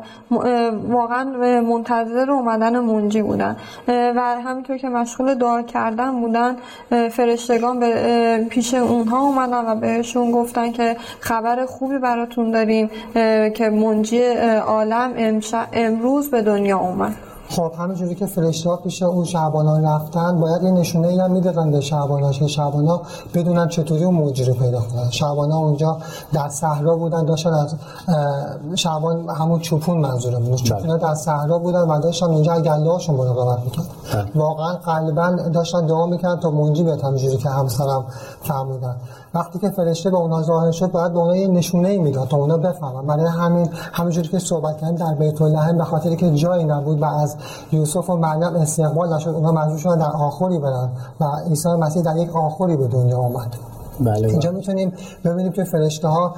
واقعا 0.88 1.24
منتظر 1.60 2.30
اومدن 2.30 2.78
منجی 2.78 3.22
بودن. 3.22 3.56
و 3.88 4.20
همینطور 4.44 4.76
که 4.76 4.88
مشغول 4.88 5.34
دعا 5.34 5.62
کردن 5.62 6.20
بودن 6.20 6.56
فرشتگان 7.10 7.80
به 7.80 8.46
پیش 8.50 8.74
اونها 8.74 9.20
اومدن 9.20 9.66
و 9.66 9.74
بهشون 9.74 10.30
گفتن 10.30 10.72
که 10.72 10.96
خبر 11.20 11.66
خوبی 11.66 11.98
براتون 11.98 12.50
داریم 12.50 12.90
که 13.54 13.70
منجی 13.70 14.22
عالم 14.66 15.12
امش- 15.16 15.54
امروز 15.72 16.30
به 16.30 16.42
دنیا 16.42 16.78
اومد. 16.78 17.25
خب 17.48 17.72
همینجوری 17.78 18.14
که 18.14 18.26
فرشته 18.26 18.70
ها 18.70 18.76
پیش 18.76 19.02
اون 19.02 19.24
شعبانان 19.24 19.84
رفتن 19.84 20.40
باید 20.40 20.62
یه 20.62 20.70
نشونه 20.70 21.08
ای 21.08 21.20
هم 21.20 21.30
می‌دادن 21.30 21.70
به 21.70 21.80
شعبانا 21.80 22.32
که 22.32 22.46
شعبانا 22.46 23.00
بدونن 23.34 23.68
چطوری 23.68 24.04
اون 24.04 24.14
موجی 24.14 24.44
رو 24.44 24.54
پیدا 24.54 24.80
کنن. 24.80 25.10
شعبانا 25.10 25.56
اونجا 25.58 25.98
در 26.32 26.48
صحرا 26.48 26.96
بودن 26.96 27.24
داشتن 27.24 27.52
از 27.52 27.74
شعبان 28.74 29.28
همون 29.28 29.60
چوپون 29.60 29.98
منظورم 29.98 30.44
بود. 30.44 30.54
چوپونا 30.56 30.96
در 30.96 31.14
صحرا 31.14 31.58
بودن 31.58 31.80
و 31.80 32.00
داشتن 32.00 32.26
اونجا 32.26 32.52
از 32.52 32.62
گله 32.62 32.90
هاشون 32.90 33.16
مراقبت 33.16 33.64
می‌کرد 33.64 33.86
واقعا 34.34 34.74
قلبا 34.74 35.30
داشتن 35.30 35.86
دعا 35.86 36.06
می‌کردن 36.06 36.40
تا 36.40 36.50
منجی 36.50 36.82
بیاد 36.82 37.00
همینجوری 37.00 37.36
که 37.36 37.48
همسرم 37.48 38.04
فرمودن. 38.42 38.96
وقتی 39.36 39.58
که 39.58 39.70
فرشته 39.70 40.10
به 40.10 40.16
اونا 40.16 40.42
ظاهر 40.42 40.70
شد 40.70 40.90
باید 40.90 41.12
به 41.12 41.18
اونا 41.18 41.36
یه 41.36 41.48
نشونه 41.48 41.88
ای 41.88 41.98
می‌داد 41.98 42.28
تا 42.28 42.36
اونا 42.36 42.56
بفهمن. 42.56 43.06
برای 43.06 43.26
همین 43.26 43.68
همونجوری 43.92 44.28
که 44.28 44.38
صحبت 44.38 44.78
کردیم 44.78 44.96
در 44.96 45.14
بیت 45.14 45.42
لحم 45.42 45.78
به 45.78 45.84
خاطر 45.84 46.14
که 46.14 46.30
جایی 46.30 46.64
نبود 46.64 47.02
و 47.02 47.04
از 47.04 47.36
یوسف 47.72 48.10
و 48.10 48.16
مریم 48.16 48.42
استقبال 48.42 49.14
نشد 49.14 49.28
اونا 49.28 49.52
مجبور 49.52 49.78
شدن 49.78 49.98
در 49.98 50.10
آخری 50.10 50.58
برن 50.58 50.88
و 51.20 51.24
عیسی 51.48 51.68
مسیح 51.68 52.02
در 52.02 52.16
یک 52.16 52.36
آخری 52.36 52.76
به 52.76 52.86
دنیا 52.88 53.18
آمد. 53.18 53.75
بله. 54.00 54.28
اینجا 54.28 54.50
می‌تونیم 54.50 54.92
ببینیم 55.24 55.52
که 55.52 55.64
فرشته 55.64 56.08
ها 56.08 56.34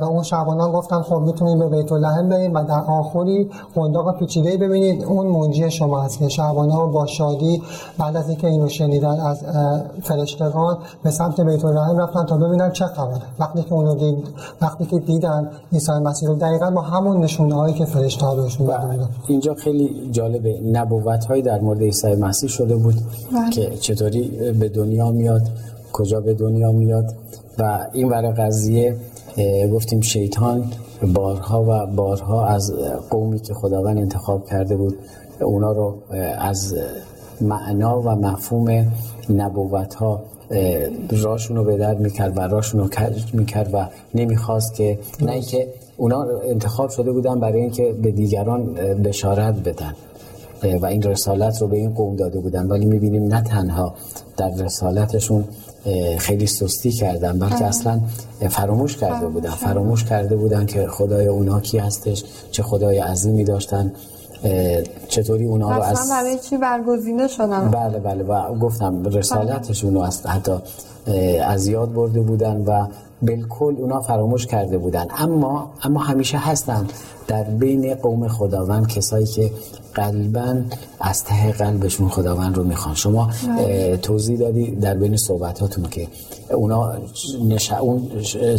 به 0.00 0.06
اون 0.06 0.22
شعبانان 0.22 0.72
گفتن 0.72 1.02
خب 1.02 1.14
می‌تونیم 1.14 1.58
به 1.58 1.68
بیت 1.68 1.92
لحم 1.92 2.28
بریم 2.28 2.54
و 2.54 2.64
در 2.64 2.80
آخری 2.80 3.50
قنداق 3.74 4.18
پیچیده 4.18 4.56
ببینید. 4.56 5.04
اون 5.04 5.26
منجی 5.26 5.70
شما 5.70 6.00
هست 6.02 6.18
که 6.18 6.28
شعبانان 6.28 6.92
با 6.92 7.06
شادی 7.06 7.62
بعد 7.98 8.16
از 8.16 8.28
اینکه 8.28 8.46
اینو 8.46 8.68
شنیدن 8.68 9.20
از 9.20 9.44
فرشتگان 10.02 10.78
به 11.02 11.10
سمت 11.10 11.40
بیت 11.40 11.64
لحم 11.64 11.98
رفتن 11.98 12.24
تا 12.26 12.36
ببینن 12.36 12.70
چه 12.70 12.86
خبره. 12.86 13.22
وقتی 13.38 13.62
که 13.62 13.72
اونو 13.72 13.94
دید 13.94 14.28
وقتی 14.62 14.84
که 14.84 14.98
دیدن 14.98 15.50
عیسی 15.72 15.92
مسیح 15.92 16.28
رو 16.28 16.34
دقیقا 16.34 16.70
با 16.70 16.80
همون 16.80 17.20
نشونه 17.20 17.54
هایی 17.54 17.74
که 17.74 17.84
فرشته 17.84 18.26
ها 18.26 18.34
بهشون 18.34 18.66
داده 18.66 18.86
بودن 18.86 19.08
اینجا 19.28 19.54
خیلی 19.54 20.10
جالبه 20.10 20.60
نبوت 20.72 21.24
هایی 21.24 21.42
در 21.42 21.60
مورد 21.60 21.80
عیسی 21.80 22.14
مسیح 22.14 22.48
شده 22.48 22.76
بود 22.76 22.94
که 23.52 23.70
چطوری 23.70 24.52
به 24.60 24.68
دنیا 24.68 25.10
میاد. 25.10 25.42
کجا 25.92 26.20
به 26.20 26.34
دنیا 26.34 26.72
میاد. 26.72 27.14
و 27.58 27.86
این 27.92 28.08
ور 28.08 28.30
قضیه 28.30 28.96
گفتیم 29.72 30.00
شیطان 30.00 30.64
بارها 31.14 31.64
و 31.68 31.86
بارها 31.86 32.46
از 32.46 32.72
قومی 33.10 33.38
که 33.38 33.54
خداوند 33.54 33.98
انتخاب 33.98 34.46
کرده 34.46 34.76
بود 34.76 34.98
اونا 35.40 35.72
رو 35.72 35.96
از 36.38 36.74
معنا 37.40 38.00
و 38.00 38.08
مفهوم 38.08 38.92
نبوت 39.30 39.94
ها 39.94 40.22
راشون 41.10 41.56
رو 41.56 41.64
به 41.64 41.76
در 41.76 41.94
می‌کرد 41.94 42.38
و 42.38 42.40
راشون 42.40 42.80
رو 42.80 42.88
کج 42.88 43.34
می‌کرد 43.34 43.70
و 43.74 43.86
نمی‌خواست 44.14 44.74
که 44.74 44.98
نه 45.20 45.40
که 45.40 45.68
اونا 45.96 46.26
انتخاب 46.44 46.90
شده 46.90 47.12
بودن 47.12 47.40
برای 47.40 47.60
اینکه 47.60 47.92
به 48.02 48.10
دیگران 48.10 48.74
بشارت 49.04 49.54
بدن. 49.54 49.94
و 50.80 50.86
این 50.86 51.02
رسالت 51.02 51.62
رو 51.62 51.68
به 51.68 51.76
این 51.76 51.94
قوم 51.94 52.16
داده 52.16 52.40
بودن. 52.40 52.66
ولی 52.66 52.86
می‌بینیم 52.86 53.24
نه 53.24 53.42
تنها 53.42 53.94
در 54.36 54.50
رسالتشون 54.50 55.44
خیلی 56.18 56.46
سستی 56.46 56.90
کردن 56.90 57.38
بلکه 57.38 57.64
اصلا 57.64 58.00
فراموش 58.50 58.96
کرده 58.96 59.26
بودن 59.26 59.50
فراموش 59.50 60.04
کرده 60.04 60.36
بودن 60.36 60.66
که 60.66 60.86
خدای 60.86 61.26
اونا 61.26 61.60
کی 61.60 61.78
هستش 61.78 62.24
چه 62.50 62.62
خدای 62.62 62.98
عظیمی 62.98 63.44
داشتن 63.44 63.92
چطوری 65.08 65.44
اونا 65.44 65.76
رو 65.76 65.82
از 65.82 66.10
برای 66.10 66.38
چی 66.38 66.56
برگزیده 66.56 67.28
شدن؟ 67.28 67.70
بله 67.70 67.98
بله 67.98 68.24
و 68.24 68.54
گفتم 68.54 69.04
رسالتشون 69.04 69.94
رو 69.94 70.08
حتی 70.28 70.52
از 71.44 71.66
یاد 71.66 71.92
برده 71.92 72.20
بودن 72.20 72.56
و 72.56 72.86
بالکل 73.22 73.74
اونا 73.78 74.00
فراموش 74.00 74.46
کرده 74.46 74.78
بودن. 74.78 75.06
اما 75.18 75.70
اما 75.82 76.00
همیشه 76.00 76.38
هستن 76.38 76.86
در 77.28 77.44
بین 77.44 77.94
قوم 77.94 78.28
خداوند 78.28 78.88
کسایی 78.88 79.26
که 79.26 79.50
قلبا 79.94 80.56
از 81.00 81.24
ته 81.24 81.52
قلبشون 81.52 82.08
خداوند 82.08 82.56
رو 82.56 82.64
می‌خوان. 82.64 82.94
شما 82.94 83.30
توضیح 84.02 84.38
دادی 84.38 84.70
در 84.70 84.94
بین 84.94 85.16
صحبتاتون 85.16 85.84
که 85.84 86.08
اونا 86.54 86.92
نش... 87.48 87.72
اون 87.72 88.10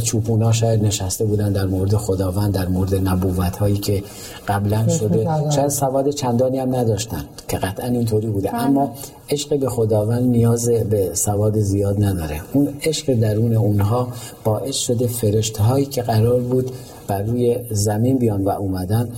چوپونا 0.04 0.52
شاید 0.52 0.84
نشسته 0.84 1.26
بودن 1.26 1.52
در 1.52 1.66
مورد 1.66 1.96
خداوند 1.96 2.54
در 2.54 2.68
مورد 2.68 2.96
نبوت 3.08 3.58
هایی 3.58 3.78
که 3.78 4.04
قبلا 4.48 4.88
شده. 4.88 5.28
شاید 5.56 5.68
سواد 5.68 6.10
چندانی 6.10 6.60
هم 6.60 6.76
نداشتن 6.76 7.24
که 7.48 7.58
قطعا 7.58 7.88
اینطوری 7.88 8.28
بوده. 8.28 8.56
اما 8.56 8.92
عشق 9.30 9.60
به 9.60 9.70
خداوند 9.70 10.30
نیاز 10.30 10.70
به 10.70 11.10
سواد 11.14 11.60
زیاد 11.60 12.04
نداره. 12.04 12.42
اون 12.54 12.74
عشق 12.84 13.14
درون 13.14 13.54
اونها 13.54 14.08
باعث 14.48 14.76
شده 14.76 15.08
فرشته 15.08 15.64
هایی 15.64 15.86
که 15.86 16.02
قرار 16.02 16.40
بود 16.40 16.72
بر 17.08 17.22
روی 17.22 17.58
زمین 17.72 18.18
بیان 18.18 18.44
و 18.44 18.50
اومدن 18.50 19.10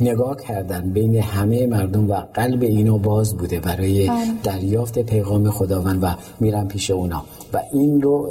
نگاه 0.00 0.36
کردن 0.36 0.90
بین 0.90 1.16
همه 1.16 1.66
مردم 1.66 2.10
و 2.10 2.14
قلب 2.34 2.62
اینو 2.62 2.98
باز 2.98 3.36
بوده 3.36 3.60
برای 3.60 4.08
بله. 4.08 4.16
دریافت 4.42 4.98
پیغام 4.98 5.50
خداوند 5.50 6.04
و 6.04 6.06
میرن 6.40 6.68
پیش 6.68 6.90
اونا. 6.90 7.22
و 7.52 7.62
این 7.72 8.02
رو 8.02 8.30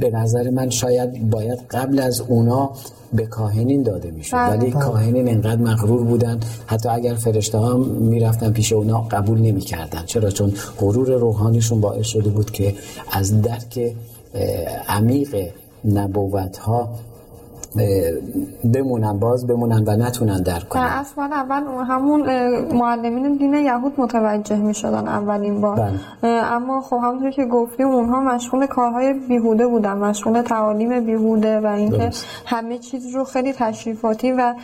به 0.00 0.10
نظر 0.10 0.50
من 0.50 0.70
شاید 0.70 1.30
باید 1.30 1.58
قبل 1.70 1.98
از 1.98 2.20
اونا 2.20 2.70
به 3.12 3.26
کاهنین 3.26 3.82
داده 3.82 4.10
می‌شد. 4.10 4.36
بله. 4.36 4.56
ولی 4.56 4.70
کاهنین 4.70 5.28
انقدر 5.28 5.62
مغرور 5.62 6.04
بودن 6.04 6.40
حتی 6.66 6.88
اگر 6.88 7.14
فرشته 7.14 7.58
ها 7.58 7.76
می‌رفتن 8.00 8.52
پیش 8.52 8.72
اونا 8.72 8.98
قبول 8.98 9.38
نمی‌کردن. 9.38 10.02
چرا؟ 10.06 10.30
چون 10.30 10.52
غرور 10.80 11.12
روحانیشون 11.12 11.80
باعث 11.80 12.06
شده 12.06 12.30
بود 12.30 12.50
که 12.50 12.74
از 13.12 13.42
درک 13.42 13.94
عمیق 14.88 15.36
نبوت 15.84 16.58
ها 16.58 16.88
بمونن 18.74 19.18
باز 19.18 19.46
بمونن 19.46 19.84
و 19.86 19.96
نتونن 19.96 20.42
درک 20.42 20.68
کنن. 20.68 20.82
اصلا 20.82 21.24
اول 21.24 21.62
همون 21.88 22.20
معلمین 22.72 23.36
دین 23.36 23.54
یهود 23.54 23.92
متوجه 23.98 24.56
می 24.56 24.74
شدن 24.74 25.08
اولین 25.08 25.60
بار. 25.60 25.76
بله. 25.76 26.28
اما 26.28 26.80
خب 26.80 26.96
همونطور 26.96 27.30
که 27.30 27.44
گفتیم 27.44 27.86
اونها 27.86 28.20
مشغول 28.20 28.66
کارهای 28.66 29.12
بیهوده 29.12 29.66
بودن 29.66 29.92
مشغول 29.92 30.42
تعالیم 30.42 31.06
بیهوده 31.06 31.60
و 31.60 31.66
اینکه 31.66 32.10
همه 32.46 32.78
چیز 32.78 33.14
رو 33.14 33.24
خیلی 33.24 33.52
تشریفاتی 33.52 34.32
و 34.32 34.54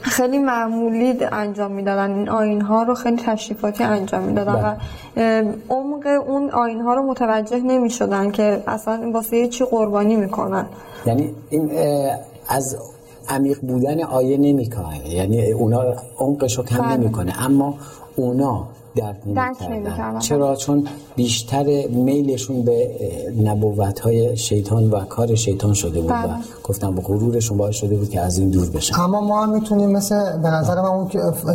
خیلی 0.00 0.38
معمولی 0.38 1.24
انجام 1.32 1.70
می‌دادن 1.70 2.14
این 2.14 2.28
آین 2.28 2.60
ها 2.60 2.82
رو 2.82 2.94
خیلی 2.94 3.16
تشریفاتی 3.16 3.84
انجام 3.84 4.22
می‌دادن 4.22 4.52
و 4.52 4.74
بله. 5.16 5.54
عمق 5.68 6.06
اون 6.26 6.50
آین 6.50 6.80
ها 6.80 6.94
رو 6.94 7.02
متوجه 7.02 7.60
نمی 7.60 7.90
شدن 7.90 8.30
که 8.30 8.62
اصلا 8.66 9.10
واسه 9.14 9.48
چی 9.48 9.64
قربانی 9.64 10.16
می‌کنن 10.16 10.66
یعنی 11.06 11.34
این 11.50 11.70
از 12.48 12.76
عمیق 13.28 13.60
بودن 13.60 14.02
آیه 14.02 14.36
نمی‌کنه 14.36 15.08
یعنی 15.08 15.52
اونا 15.52 15.82
عمقش 16.18 16.58
رو 16.58 16.64
کم 16.64 16.78
بله. 16.78 16.96
نمی‌کنه 16.96 17.44
اما 17.44 17.74
اونا 18.16 18.66
درک 19.00 19.62
نمی‌کردن 19.70 20.18
چرا؟ 20.18 20.56
چون 20.56 20.86
بیشتر 21.16 21.86
میلشون 21.88 22.62
به 22.62 22.90
نبوت 23.42 24.00
های 24.00 24.36
شیطان 24.36 24.90
و 24.90 25.04
کار 25.04 25.34
شیطان 25.34 25.74
شده 25.74 26.00
بود 26.00 26.10
و 26.10 26.14
بله. 26.14 26.34
گفتم 26.64 26.94
با 26.94 27.02
غرورشون 27.02 27.58
باعث 27.58 27.74
شده 27.74 27.96
بود 27.96 28.08
که 28.10 28.20
از 28.20 28.38
این 28.38 28.50
دور 28.50 28.70
بشن. 28.70 29.00
اما 29.00 29.20
ما 29.20 29.42
هم 29.42 29.50
می‌تونیم 29.50 29.90
مثل 29.90 30.38
به 30.38 30.48
نظر 30.48 30.82
من 30.82 30.88
اون 30.88 31.08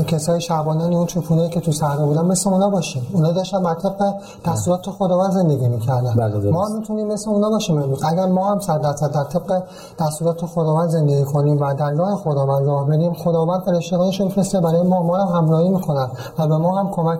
کسای 0.08 0.42
شعبانان 0.42 0.94
اون 0.94 1.06
چوپونه 1.06 1.50
که 1.50 1.60
تو 1.60 1.72
صحرا 1.72 2.06
بودن 2.06 2.26
مثل 2.26 2.50
اونا 2.50 2.70
باشیم. 2.70 3.08
اونا 3.14 3.32
داشتن 3.32 3.64
بر 3.64 3.74
طبق 3.74 4.14
دستورات 4.46 4.90
خداوند 4.90 5.32
زندگی 5.32 5.68
می‌کردن. 5.68 6.14
بله 6.16 6.52
ما 6.52 6.70
می‌تونیم 6.70 7.08
مثل 7.08 7.30
اونا 7.30 7.50
باشیم 7.50 7.78
امروز. 7.78 8.04
اگر 8.04 8.26
ما 8.26 8.52
هم 8.52 8.60
صد 8.60 8.82
درصد 8.82 9.12
در 9.12 9.24
طبق 9.24 9.64
دستورات 10.00 10.46
خداوند 10.46 10.90
زندگی 10.90 11.24
کنیم 11.24 11.62
و 11.62 11.74
در 11.74 11.92
راه 11.92 12.16
خداوند 12.16 12.66
راه 12.68 12.88
بریم 12.88 13.14
خداوند 13.14 13.62
فرشتگانش 13.62 14.22
میفرسته 14.22 14.60
برای 14.60 14.82
ما 14.82 15.04
ما 15.04 15.18
هم 15.18 15.38
همراهی 15.38 15.70
می‌کنن 15.70 16.08
و 16.40 16.48
به 16.48 16.58
ما 16.58 16.80
هم 16.80 16.92
کمک 16.92 17.20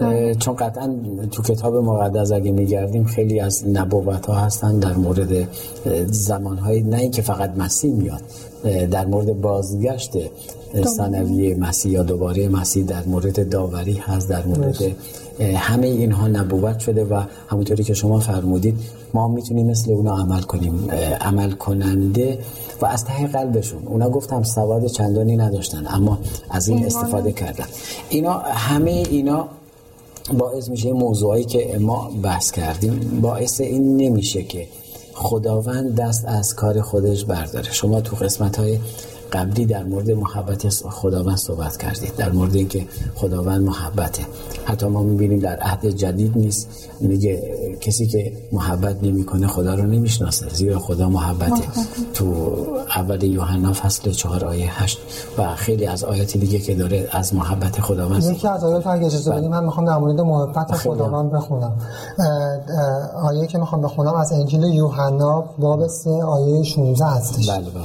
بله. 0.00 0.34
چون 0.34 0.54
قطعا 0.54 0.96
تو 1.32 1.42
کتاب 1.42 1.76
مقدس 1.76 2.32
اگه 2.32 2.50
میگردیم 2.50 3.04
خیلی 3.04 3.40
از 3.40 3.68
نبوت 3.68 4.26
ها 4.26 4.34
هستن 4.34 4.78
در 4.78 4.94
مورد 4.94 5.48
زمان 6.06 6.58
های 6.58 6.82
نه 6.82 6.96
اینکه 6.96 7.22
فقط 7.22 7.56
مسیح 7.56 7.94
میاد 7.94 8.20
در 8.90 9.06
مورد 9.06 9.40
بازگشت 9.40 10.12
ثانوی 10.84 11.54
مسیح 11.54 11.92
یا 11.92 12.02
دوباره 12.02 12.48
مسیح 12.48 12.84
در 12.84 13.04
مورد 13.04 13.48
داوری 13.48 13.94
هست 13.94 14.28
در 14.28 14.46
مورد 14.46 14.76
همه 15.40 15.86
اینها 15.86 16.28
نبوت 16.28 16.78
شده 16.78 17.04
و 17.04 17.22
همونطوری 17.48 17.84
که 17.84 17.94
شما 17.94 18.20
فرمودید 18.20 18.78
ما 19.14 19.28
می‌تونیم 19.28 19.66
مثل 19.66 19.92
اونا 19.92 20.16
عمل 20.16 20.42
کنیم 20.42 20.90
عمل 21.20 21.52
کننده 21.52 22.38
و 22.80 22.86
از 22.86 23.04
ته 23.04 23.26
قلبشون. 23.26 23.82
اونا 23.86 24.10
گفتم 24.10 24.42
سواد 24.42 24.86
چندانی 24.86 25.36
نداشتن 25.36 25.86
اما 25.90 26.18
از 26.50 26.68
این 26.68 26.86
استفاده 26.86 27.32
کردن. 27.32 27.66
اینا 28.08 28.32
همه 28.38 28.90
اینا 28.90 29.48
باعث 30.38 30.68
میشه 30.68 30.92
موضوعی 30.92 31.44
که 31.44 31.78
ما 31.80 32.10
بحث 32.22 32.50
کردیم 32.50 33.20
باعث 33.22 33.60
این 33.60 33.96
نمیشه 33.96 34.42
که 34.42 34.66
خداوند 35.14 35.94
دست 35.94 36.24
از 36.24 36.54
کار 36.54 36.80
خودش 36.80 37.24
برداره. 37.24 37.72
شما 37.72 38.00
تو 38.00 38.16
قسمت 38.16 38.56
های 38.56 38.78
قبلی 39.32 39.66
در 39.66 39.84
مورد 39.84 40.10
محبت 40.10 40.68
خداوند 40.68 41.36
صحبت 41.36 41.76
کردید. 41.76 42.16
در 42.16 42.32
مورد 42.32 42.54
اینکه 42.54 42.86
خداوند 43.14 43.62
محبته. 43.62 44.22
حتی 44.64 44.86
ما 44.86 45.02
می‌بینیم 45.02 45.38
در 45.38 45.56
عهد 45.56 45.86
جدید 45.86 46.38
نیست. 46.38 46.68
میگه 47.00 47.42
کسی 47.80 48.06
که 48.06 48.32
محبت 48.52 49.02
نمی‌کنه 49.02 49.46
خدا 49.46 49.74
رو 49.74 49.82
نمی‌شناسه. 49.82 50.48
زیرا 50.48 50.78
خدا 50.78 51.08
محبته. 51.08 51.62
تو 52.14 52.56
اول 52.96 53.22
یوحنا 53.22 53.72
فصل 53.72 54.10
چهار 54.10 54.44
آیه 54.44 54.82
هشت. 54.82 54.98
و 55.38 55.54
خیلی 55.54 55.86
از 55.86 56.04
آیات 56.04 56.36
دیگه 56.36 56.58
که 56.58 56.74
داره 56.74 57.08
از 57.12 57.34
محبت 57.34 57.80
خداوند 57.80 58.24
یکی 58.24 58.48
از 58.48 58.64
آیات 58.64 58.86
اگه 58.86 59.06
اجازه 59.06 59.30
بدید 59.30 59.50
من 59.50 59.64
می‌خوام 59.64 59.86
در 59.86 59.98
مورد 59.98 60.20
محبت 60.20 60.72
خداوند 60.72 61.32
بخونم. 61.32 61.76
آیه 63.22 63.46
که 63.46 63.58
می‌خوام 63.58 63.82
بخونم 63.82 64.14
از 64.14 64.32
انجیل 64.32 64.62
یوحنا 64.62 65.44
باب 65.58 65.86
3 65.86 66.10
آیه 66.10 66.62
16 66.62 67.04
هستش. 67.04 67.50
بله 67.50 67.70
بله. 67.70 67.84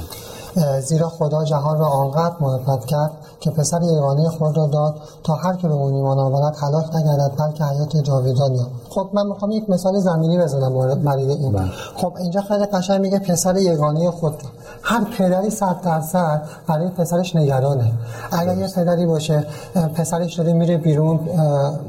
زیرا 0.80 1.08
خدا 1.08 1.44
جهان 1.44 1.78
را 1.78 1.86
آنقدر 1.86 2.36
محبت 2.40 2.84
کرد 2.84 3.10
که 3.44 3.50
پسر 3.50 3.82
یگانه 3.82 4.28
خود 4.28 4.56
را 4.56 4.66
داد 4.66 4.94
تا 5.24 5.34
هر 5.34 5.56
که 5.56 5.68
به 5.68 5.74
اون 5.74 5.94
ایمان 5.94 6.18
آورد 6.18 6.56
هلاک 6.56 6.96
نگردد 6.96 7.30
بلکه 7.38 7.64
حیات 7.64 7.96
جاویدان 7.96 8.54
یابد 8.54 8.70
خب 8.88 9.08
من 9.12 9.26
می‌خوام 9.26 9.50
یک 9.50 9.70
مثال 9.70 9.98
زمینی 9.98 10.38
بزنم 10.38 11.02
برای 11.04 11.30
این. 11.30 11.52
بله. 11.52 11.64
خب 11.96 12.12
اینجا 12.18 12.40
خیلی 12.40 12.66
قشنگ 12.66 13.00
میگه 13.00 13.18
پسر 13.18 13.56
یگانه 13.56 14.10
خود. 14.10 14.34
هر 14.82 15.04
پدری 15.18 15.50
صد 15.50 15.76
درصد 15.84 16.42
برای 16.66 16.88
پسرش 16.88 17.36
نگرانه. 17.36 17.92
اگر 18.32 18.56
یه 18.56 18.68
پدری 18.68 19.06
باشه 19.06 19.46
پسرش 19.94 20.34
داره 20.34 20.52
میره 20.52 20.76
بیرون 20.76 21.20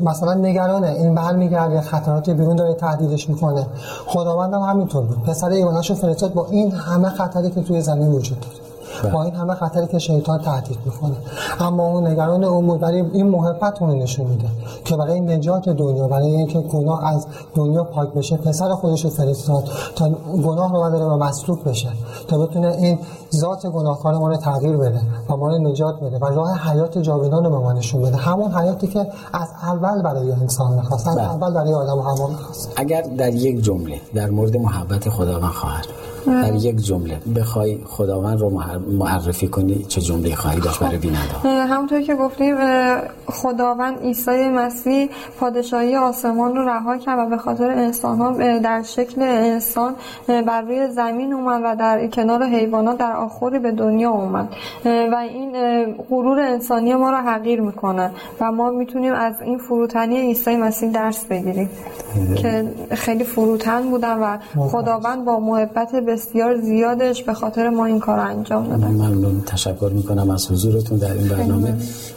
مثلا 0.01 0.33
نگرانه. 0.33 0.87
این 0.87 1.15
برمیگرده 1.15 1.81
خطرات 1.81 2.29
بیرون 2.29 2.55
داره 2.55 2.73
تهدیدش 2.73 3.29
می‌کنه. 3.29 3.67
خداوند 4.07 4.53
هم 4.53 4.61
همینطور 4.61 5.05
بود. 5.05 5.23
پسر 5.23 5.51
یگانه‌شو 5.51 5.95
فرستاد. 5.95 6.33
با 6.33 6.45
این 6.45 6.71
همه 6.71 7.09
خطری 7.09 7.51
که 7.51 7.61
توی 7.61 7.81
زمین 7.81 8.11
وجود 8.11 8.39
داره. 8.39 8.74
با 9.13 9.23
این 9.23 9.34
همه 9.34 9.53
خطری 9.53 9.88
که 9.88 9.99
شیطان 9.99 10.39
تهدید 10.39 10.77
می‌کنه. 10.86 11.15
اما 11.60 11.88
اون 11.88 12.08
نگران 12.08 12.43
اون 12.43 12.67
بود 12.67 12.79
برای 12.79 13.01
این 13.13 13.29
محبت 13.29 13.81
اون 13.81 13.99
نشون 13.99 14.27
میده 14.27 14.47
که 14.86 14.95
برای 14.95 15.19
نجات 15.19 15.69
دنیا 15.69 16.08
برای 16.08 16.27
اینکه 16.27 16.60
گناه 16.60 17.08
از 17.08 17.27
دنیا 17.55 17.84
پاک 17.84 18.10
بشه 18.13 18.38
پسر 18.38 18.69
خودش 18.69 19.03
رو 19.05 19.10
فرستاد 19.10 19.69
تا 19.95 20.10
گناه 20.45 20.73
رو 20.73 20.81
برداره 20.81 21.05
و 21.05 21.17
مسلوب 21.17 21.69
بشه 21.69 21.89
تا 22.27 22.38
بتونه 22.38 22.67
این 22.67 22.99
ذات 23.35 23.65
گناهکار 23.67 24.13
ما 24.13 24.27
رو 24.29 24.37
تغییر 24.37 24.77
بده 24.77 25.01
و 25.29 25.35
ما 25.37 25.47
رو 25.49 25.57
نجات 25.57 25.99
بده 25.99 26.17
و 26.17 26.25
راه 26.25 26.71
حیات 26.71 26.97
جاودان 26.97 27.43
به 27.43 27.49
ما 27.49 27.73
نشون 27.73 28.01
بده. 28.01 28.17
همون 28.17 28.51
حیاتی 28.51 28.87
که 28.87 28.99
از 29.33 29.49
اول 29.63 30.01
برای 30.01 30.31
انسان 30.31 30.73
می‌خواست 30.73 31.07
از 31.07 31.15
بله. 31.15 31.31
اول 31.33 31.53
برای 31.53 31.73
آدم 31.73 31.99
هوا 31.99 32.27
می‌خواست. 32.27 32.73
اگر 32.75 33.01
در 33.01 33.33
یک 33.33 33.63
جمله 33.63 34.01
در 34.13 34.29
مورد 34.29 34.57
محبت 34.57 35.09
خداوند 35.09 35.51
خواهر 35.51 35.85
در 36.25 36.55
یک 36.55 36.77
جمله 36.77 37.19
بخوای 37.35 37.79
خداوند 37.85 38.39
رو 38.39 38.61
معرفی 38.91 39.47
کنی 39.47 39.83
چه 39.83 40.01
جمله 40.01 40.35
خواهی 40.35 40.59
داشت 40.59 40.79
برای 40.79 40.97
بیننده 40.97 41.45
اه، 41.45 41.67
همونطور 41.67 42.01
که 42.01 42.15
گفتیم 42.15 42.55
خداوند 43.27 43.99
عیسی 43.99 44.49
مسیح 44.49 45.09
پادشاهی 45.39 45.95
آسمان 45.95 46.55
رو 46.55 46.69
رها 46.69 46.97
کرد 46.97 47.19
و 47.19 47.29
به 47.29 47.37
خاطر 47.37 47.69
انسان 47.69 48.17
ها 48.17 48.59
در 48.59 48.83
شکل 48.83 49.21
انسان 49.21 49.95
بر 50.27 50.61
روی 50.61 50.87
زمین 50.87 51.33
اومد 51.33 51.61
و 51.65 51.75
در 51.75 52.07
کنار 52.07 52.43
حیوانات 52.43 52.97
در 52.97 53.15
آخری 53.25 53.59
به 53.59 53.71
دنیا 53.71 54.11
اومد. 54.11 54.49
و 54.85 55.15
این 55.15 55.51
غرور 56.09 56.39
انسانی 56.39 56.95
ما 56.95 57.09
رو 57.09 57.17
حقیر 57.17 57.61
می‌کنه 57.61 58.11
و 58.41 58.51
ما 58.51 58.71
می‌تونیم 58.71 59.13
از 59.13 59.33
این 59.45 59.57
فروتنی 59.57 60.17
عیسی 60.17 60.55
مسیح 60.55 60.91
درس 60.91 61.25
بگیریم 61.25 61.69
که 62.35 62.63
خیلی 62.91 63.23
فروتن 63.23 63.89
بودن 63.89 64.17
و 64.19 64.38
خداوند 64.71 65.25
با 65.25 65.39
محبت 65.39 65.91
بسیار 65.95 66.61
زیادش 66.61 67.23
به 67.23 67.33
خاطر 67.33 67.69
ما 67.69 67.85
این 67.85 67.99
کار 67.99 68.19
انجام 68.19 68.67
دادن 68.67 68.88
ممنون. 68.88 69.41
تشکر 69.47 69.91
می‌کنم 69.95 70.29
از 70.29 70.51
حضورتون 70.51 70.97
در 70.97 71.13
این 71.13 71.27
برنامه. 71.27 71.73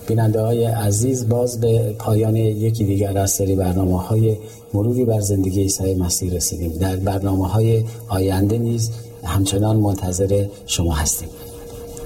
بیننده 0.09 0.41
های 0.41 0.65
عزیز 0.65 1.29
باز 1.29 1.61
به 1.61 1.95
پایان 1.99 2.37
یکی 2.37 2.85
دیگر 2.85 3.19
از 3.19 3.31
سری 3.31 3.57
برنامه 3.57 3.99
های 4.03 4.37
مروری 4.75 5.05
بر 5.05 5.21
زندگی 5.21 5.61
عیسی 5.63 5.95
مسیح 5.95 6.35
رسیدیم. 6.35 6.73
در 6.81 6.97
برنامه 6.97 7.49
های 7.49 7.85
آینده 8.09 8.59
نیز 8.59 8.91
همچنان 9.25 9.77
منتظر 9.77 10.47
شما 10.67 10.95
هستیم. 10.95 11.29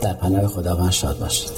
در 0.01 0.13
پناه 0.13 0.47
خداوند 0.47 0.91
شاد 0.91 1.19
باشید. 1.19 1.53